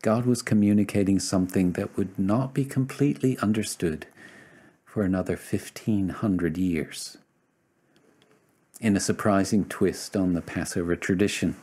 God 0.01 0.25
was 0.25 0.41
communicating 0.41 1.19
something 1.19 1.73
that 1.73 1.95
would 1.97 2.17
not 2.17 2.53
be 2.53 2.65
completely 2.65 3.37
understood 3.39 4.07
for 4.85 5.03
another 5.03 5.33
1500 5.33 6.57
years. 6.57 7.17
In 8.81 8.97
a 8.97 8.99
surprising 8.99 9.65
twist 9.65 10.17
on 10.17 10.33
the 10.33 10.41
Passover 10.41 10.95
tradition, 10.95 11.55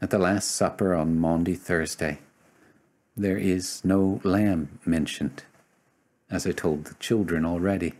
at 0.00 0.10
the 0.10 0.18
Last 0.18 0.52
Supper 0.52 0.94
on 0.94 1.18
Maundy 1.18 1.56
Thursday, 1.56 2.20
there 3.16 3.36
is 3.36 3.84
no 3.84 4.20
lamb 4.22 4.78
mentioned 4.86 5.42
as 6.30 6.46
I 6.46 6.52
told 6.52 6.84
the 6.84 6.94
children 7.00 7.44
already. 7.44 7.94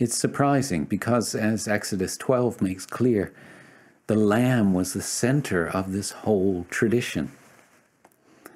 It's 0.00 0.16
surprising 0.16 0.82
because, 0.82 1.36
as 1.36 1.68
Exodus 1.68 2.16
12 2.16 2.60
makes 2.60 2.86
clear, 2.86 3.32
the 4.08 4.16
lamb 4.16 4.74
was 4.74 4.92
the 4.92 5.00
center 5.00 5.64
of 5.64 5.92
this 5.92 6.10
whole 6.10 6.66
tradition. 6.70 7.30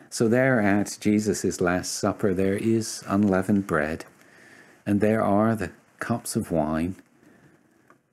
So, 0.09 0.27
there 0.27 0.61
at 0.61 0.99
Jesus' 1.01 1.61
Last 1.61 1.93
Supper, 1.93 2.35
there 2.35 2.57
is 2.57 3.05
unleavened 3.07 3.69
bread, 3.69 4.07
and 4.85 5.01
there 5.01 5.23
are 5.23 5.55
the 5.55 5.71
cups 6.01 6.35
of 6.35 6.51
wine, 6.51 6.97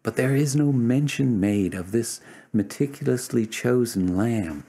but 0.07 0.15
there 0.15 0.37
is 0.37 0.55
no 0.55 0.71
mention 0.71 1.37
made 1.37 1.73
of 1.73 1.91
this 1.91 2.21
meticulously 2.53 3.45
chosen 3.45 4.15
lamb. 4.15 4.63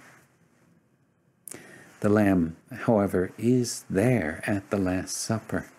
The 2.01 2.09
lamb, 2.09 2.57
however, 2.73 3.31
is 3.39 3.85
there 3.89 4.43
at 4.49 4.69
the 4.71 4.79
Last 4.79 5.17
Supper. 5.17 5.71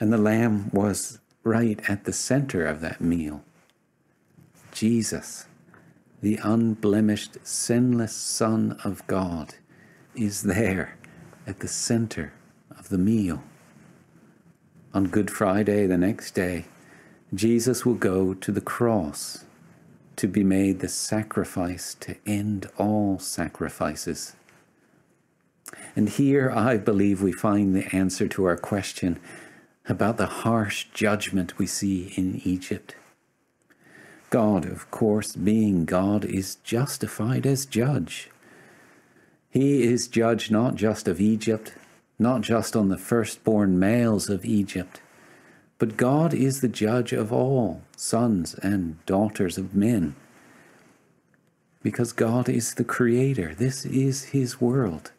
And 0.00 0.10
the 0.10 0.16
lamb 0.16 0.70
was 0.72 1.18
right 1.42 1.78
at 1.86 2.04
the 2.04 2.14
center 2.14 2.64
of 2.64 2.80
that 2.80 2.98
meal. 2.98 3.44
Jesus, 4.72 5.44
the 6.22 6.40
unblemished, 6.42 7.36
sinless 7.46 8.16
Son 8.16 8.80
of 8.84 9.06
God, 9.06 9.56
is 10.14 10.44
there 10.44 10.96
at 11.46 11.60
the 11.60 11.68
center 11.68 12.32
of 12.70 12.88
the 12.88 12.96
meal. 12.96 13.44
On 14.94 15.08
Good 15.08 15.30
Friday, 15.30 15.86
the 15.86 15.98
next 15.98 16.30
day, 16.30 16.64
Jesus 17.34 17.84
will 17.84 17.94
go 17.94 18.34
to 18.34 18.52
the 18.52 18.60
cross 18.60 19.44
to 20.16 20.28
be 20.28 20.44
made 20.44 20.78
the 20.78 20.88
sacrifice 20.88 21.94
to 21.94 22.16
end 22.24 22.70
all 22.78 23.18
sacrifices. 23.18 24.36
And 25.96 26.08
here 26.08 26.50
I 26.50 26.76
believe 26.76 27.22
we 27.22 27.32
find 27.32 27.74
the 27.74 27.92
answer 27.94 28.28
to 28.28 28.44
our 28.44 28.56
question 28.56 29.18
about 29.88 30.16
the 30.16 30.26
harsh 30.26 30.86
judgment 30.92 31.58
we 31.58 31.66
see 31.66 32.12
in 32.16 32.40
Egypt. 32.44 32.94
God, 34.30 34.64
of 34.66 34.90
course, 34.90 35.34
being 35.34 35.84
God, 35.84 36.24
is 36.24 36.56
justified 36.56 37.46
as 37.46 37.66
judge. 37.66 38.30
He 39.50 39.82
is 39.82 40.08
judge 40.08 40.50
not 40.50 40.74
just 40.74 41.08
of 41.08 41.20
Egypt, 41.20 41.74
not 42.18 42.42
just 42.42 42.76
on 42.76 42.88
the 42.88 42.98
firstborn 42.98 43.78
males 43.78 44.28
of 44.28 44.44
Egypt, 44.44 45.00
but 45.78 45.96
God 45.96 46.32
is 46.32 46.60
the 46.60 46.68
judge 46.68 47.12
of 47.12 47.32
all 47.32 47.82
sons 47.96 48.54
and 48.54 49.04
daughters 49.06 49.58
of 49.58 49.74
men. 49.74 50.14
Because 51.82 52.12
God 52.12 52.48
is 52.48 52.74
the 52.74 52.84
creator, 52.84 53.54
this 53.54 53.84
is 53.84 54.26
His 54.26 54.60
world. 54.60 55.12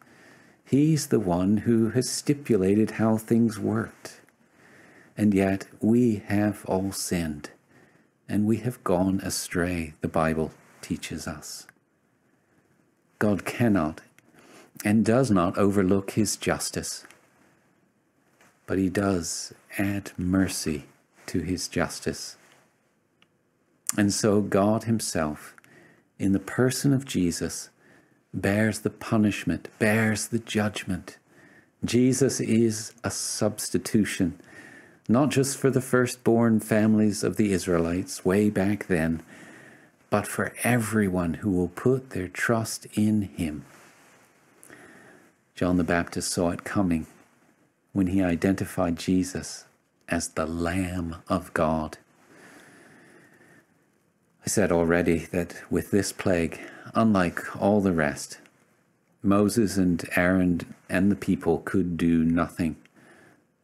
He's 0.64 1.08
the 1.08 1.20
one 1.20 1.58
who 1.58 1.90
has 1.90 2.10
stipulated 2.10 2.92
how 2.92 3.16
things 3.16 3.58
worked. 3.58 4.20
And 5.16 5.32
yet 5.32 5.66
we 5.80 6.22
have 6.26 6.64
all 6.66 6.92
sinned 6.92 7.50
and 8.28 8.46
we 8.46 8.58
have 8.58 8.82
gone 8.82 9.20
astray, 9.22 9.94
the 10.00 10.08
Bible 10.08 10.50
teaches 10.80 11.28
us. 11.28 11.66
God 13.18 13.44
cannot 13.44 14.00
and 14.84 15.04
does 15.04 15.30
not 15.30 15.56
overlook 15.56 16.12
his 16.12 16.36
justice, 16.36 17.04
but 18.66 18.78
he 18.78 18.88
does 18.88 19.52
add 19.78 20.12
mercy 20.16 20.84
to 21.26 21.40
his 21.40 21.68
justice. 21.68 22.36
And 23.96 24.12
so 24.12 24.40
God 24.40 24.84
himself, 24.84 25.54
in 26.18 26.32
the 26.32 26.38
person 26.38 26.92
of 26.92 27.04
Jesus, 27.04 27.70
bears 28.34 28.80
the 28.80 28.90
punishment, 28.90 29.68
bears 29.78 30.28
the 30.28 30.38
judgment. 30.38 31.18
Jesus 31.84 32.40
is 32.40 32.92
a 33.04 33.10
substitution 33.10 34.40
not 35.08 35.30
just 35.30 35.56
for 35.56 35.70
the 35.70 35.80
firstborn 35.80 36.60
families 36.60 37.22
of 37.22 37.36
the 37.36 37.52
Israelites 37.52 38.24
way 38.24 38.50
back 38.50 38.86
then, 38.86 39.22
but 40.10 40.26
for 40.26 40.52
everyone 40.64 41.34
who 41.34 41.50
will 41.50 41.68
put 41.68 42.10
their 42.10 42.28
trust 42.28 42.86
in 42.94 43.22
him. 43.22 43.64
John 45.54 45.76
the 45.76 45.84
Baptist 45.84 46.32
saw 46.32 46.50
it 46.50 46.64
coming 46.64 47.06
when 47.96 48.08
he 48.08 48.22
identified 48.22 48.98
Jesus 48.98 49.64
as 50.06 50.28
the 50.28 50.44
Lamb 50.44 51.16
of 51.28 51.54
God. 51.54 51.96
I 54.44 54.48
said 54.48 54.70
already 54.70 55.20
that 55.32 55.54
with 55.70 55.90
this 55.90 56.12
plague, 56.12 56.60
unlike 56.94 57.56
all 57.60 57.80
the 57.80 57.92
rest, 57.92 58.38
Moses 59.22 59.78
and 59.78 60.06
Aaron 60.14 60.74
and 60.90 61.10
the 61.10 61.16
people 61.16 61.60
could 61.64 61.96
do 61.96 62.22
nothing 62.22 62.76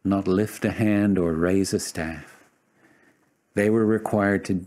not 0.03 0.27
lift 0.27 0.65
a 0.65 0.71
hand 0.71 1.17
or 1.17 1.33
raise 1.33 1.73
a 1.73 1.79
staff. 1.79 2.35
They 3.53 3.69
were 3.69 3.85
required 3.85 4.43
to 4.45 4.65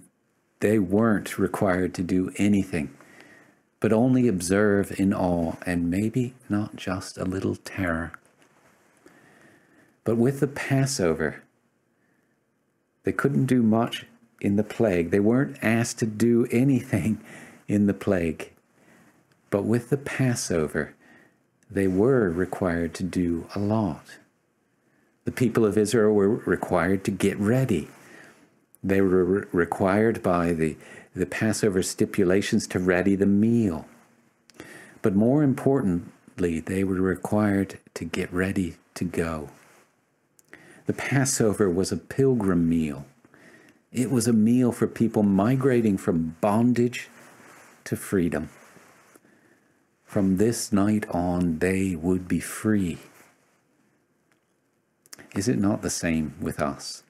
they 0.60 0.78
weren't 0.78 1.38
required 1.38 1.92
to 1.94 2.02
do 2.02 2.32
anything, 2.36 2.96
but 3.80 3.92
only 3.92 4.26
observe 4.26 4.98
in 4.98 5.12
awe 5.12 5.56
and 5.66 5.90
maybe 5.90 6.34
not 6.48 6.76
just 6.76 7.18
a 7.18 7.26
little 7.26 7.56
terror. 7.56 8.12
But 10.06 10.16
with 10.16 10.40
the 10.40 10.46
Passover, 10.48 11.42
they 13.04 13.12
couldn't 13.12 13.46
do 13.46 13.62
much 13.62 14.06
in 14.40 14.56
the 14.56 14.64
plague. 14.64 15.10
They 15.10 15.20
weren't 15.20 15.58
asked 15.62 15.98
to 15.98 16.06
do 16.06 16.46
anything 16.52 17.20
in 17.68 17.86
the 17.86 17.94
plague. 17.94 18.52
But 19.50 19.64
with 19.64 19.90
the 19.90 19.98
Passover, 19.98 20.94
they 21.70 21.88
were 21.88 22.30
required 22.30 22.94
to 22.94 23.04
do 23.04 23.48
a 23.54 23.58
lot 23.58 24.16
The 25.24 25.32
people 25.32 25.66
of 25.66 25.76
Israel 25.76 26.14
were 26.14 26.28
required 26.28 27.04
to 27.04 27.10
get 27.10 27.38
ready. 27.38 27.88
They 28.84 29.00
were 29.00 29.24
re- 29.24 29.44
required 29.52 30.22
by 30.22 30.52
the, 30.52 30.76
the 31.16 31.26
Passover 31.26 31.82
stipulations 31.82 32.68
to 32.68 32.78
ready 32.78 33.16
the 33.16 33.26
meal. 33.26 33.86
But 35.02 35.16
more 35.16 35.42
importantly, 35.42 36.60
they 36.60 36.84
were 36.84 37.02
required 37.02 37.80
to 37.94 38.04
get 38.04 38.32
ready 38.32 38.76
to 38.94 39.04
go. 39.04 39.50
The 40.86 40.92
Passover 40.92 41.68
was 41.68 41.90
a 41.90 41.96
pilgrim 41.96 42.68
meal. 42.68 43.06
It 43.92 44.10
was 44.10 44.28
a 44.28 44.32
meal 44.32 44.70
for 44.70 44.86
people 44.86 45.24
migrating 45.24 45.98
from 45.98 46.36
bondage 46.40 47.08
to 47.84 47.96
freedom. 47.96 48.50
From 50.04 50.36
this 50.36 50.72
night 50.72 51.04
on, 51.10 51.58
they 51.58 51.96
would 51.96 52.28
be 52.28 52.38
free. 52.38 52.98
Is 55.34 55.48
it 55.48 55.58
not 55.58 55.82
the 55.82 55.90
same 55.90 56.34
with 56.40 56.60
us? 56.60 57.02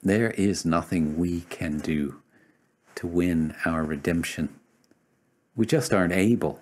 There 0.00 0.30
is 0.30 0.64
nothing 0.64 1.18
we 1.18 1.40
can 1.42 1.78
do 1.78 2.20
to 2.94 3.08
win 3.08 3.56
our 3.64 3.82
redemption. 3.82 4.50
We 5.56 5.66
just 5.66 5.92
aren't 5.92 6.12
able. 6.12 6.60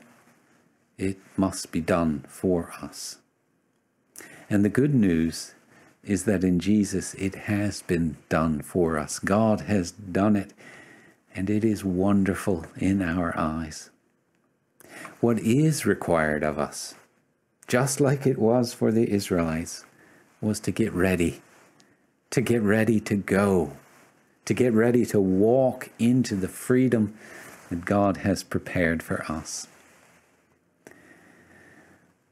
It 0.96 1.18
must 1.36 1.70
be 1.70 1.82
done 1.82 2.24
for 2.26 2.72
us. 2.80 3.18
And 4.48 4.64
the 4.64 4.70
good 4.70 4.94
news 4.94 5.52
is 6.06 6.24
that 6.24 6.44
in 6.44 6.60
Jesus 6.60 7.14
it 7.14 7.34
has 7.34 7.82
been 7.82 8.16
done 8.28 8.62
for 8.62 8.98
us. 8.98 9.18
God 9.18 9.62
has 9.62 9.90
done 9.90 10.36
it, 10.36 10.54
and 11.34 11.50
it 11.50 11.64
is 11.64 11.84
wonderful 11.84 12.64
in 12.76 13.02
our 13.02 13.36
eyes. 13.36 13.90
What 15.20 15.38
is 15.40 15.84
required 15.84 16.42
of 16.42 16.58
us, 16.58 16.94
just 17.66 18.00
like 18.00 18.26
it 18.26 18.38
was 18.38 18.72
for 18.72 18.92
the 18.92 19.10
Israelites, 19.10 19.84
was 20.40 20.60
to 20.60 20.70
get 20.70 20.92
ready, 20.92 21.42
to 22.30 22.40
get 22.40 22.62
ready 22.62 23.00
to 23.00 23.16
go, 23.16 23.72
to 24.44 24.54
get 24.54 24.72
ready 24.72 25.04
to 25.06 25.20
walk 25.20 25.90
into 25.98 26.36
the 26.36 26.48
freedom 26.48 27.18
that 27.68 27.84
God 27.84 28.18
has 28.18 28.44
prepared 28.44 29.02
for 29.02 29.24
us. 29.30 29.66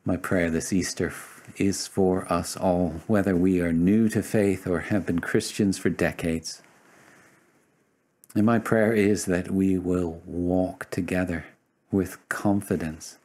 My 0.04 0.16
prayer 0.16 0.50
this 0.50 0.72
Easter 0.72 1.10
is 1.56 1.86
for 1.86 2.30
us 2.32 2.56
all, 2.56 3.00
whether 3.06 3.36
we 3.36 3.60
are 3.60 3.72
new 3.72 4.08
to 4.08 4.22
faith 4.22 4.66
or 4.66 4.80
have 4.80 5.06
been 5.06 5.20
Christians 5.20 5.78
for 5.78 5.90
decades. 5.90 6.62
And 8.34 8.44
my 8.44 8.58
prayer 8.58 8.92
is 8.92 9.26
that 9.26 9.50
we 9.50 9.78
will 9.78 10.20
walk 10.26 10.90
together 10.90 11.46
with 11.90 12.18
confidence 12.28 13.18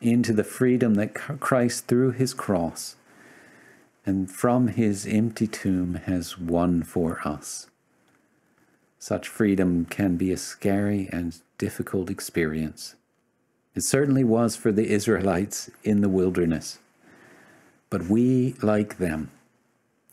into 0.00 0.32
the 0.32 0.44
freedom 0.44 0.94
that 0.94 1.14
Christ, 1.14 1.86
through 1.86 2.12
his 2.12 2.32
cross 2.32 2.96
and 4.06 4.30
from 4.30 4.68
his 4.68 5.06
empty 5.06 5.46
tomb, 5.46 5.94
has 6.06 6.38
won 6.38 6.82
for 6.82 7.20
us. 7.26 7.66
Such 8.98 9.28
freedom 9.28 9.86
can 9.86 10.16
be 10.16 10.30
a 10.30 10.36
scary 10.36 11.08
and 11.12 11.40
difficult 11.58 12.10
experience. 12.10 12.94
It 13.74 13.82
certainly 13.82 14.24
was 14.24 14.56
for 14.56 14.72
the 14.72 14.90
Israelites 14.90 15.70
in 15.82 16.00
the 16.00 16.08
wilderness. 16.08 16.78
But 17.90 18.06
we, 18.08 18.54
like 18.62 18.98
them, 18.98 19.30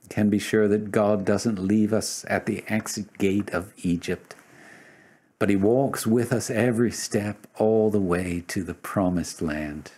can 0.09 0.29
be 0.29 0.39
sure 0.39 0.67
that 0.67 0.91
God 0.91 1.25
doesn't 1.25 1.59
leave 1.59 1.93
us 1.93 2.25
at 2.27 2.47
the 2.47 2.63
exit 2.67 3.17
gate 3.17 3.51
of 3.51 3.71
Egypt, 3.83 4.35
but 5.37 5.49
He 5.49 5.55
walks 5.55 6.07
with 6.07 6.33
us 6.33 6.49
every 6.49 6.91
step 6.91 7.45
all 7.57 7.91
the 7.91 8.01
way 8.01 8.43
to 8.47 8.63
the 8.63 8.73
promised 8.73 9.41
land. 9.41 9.91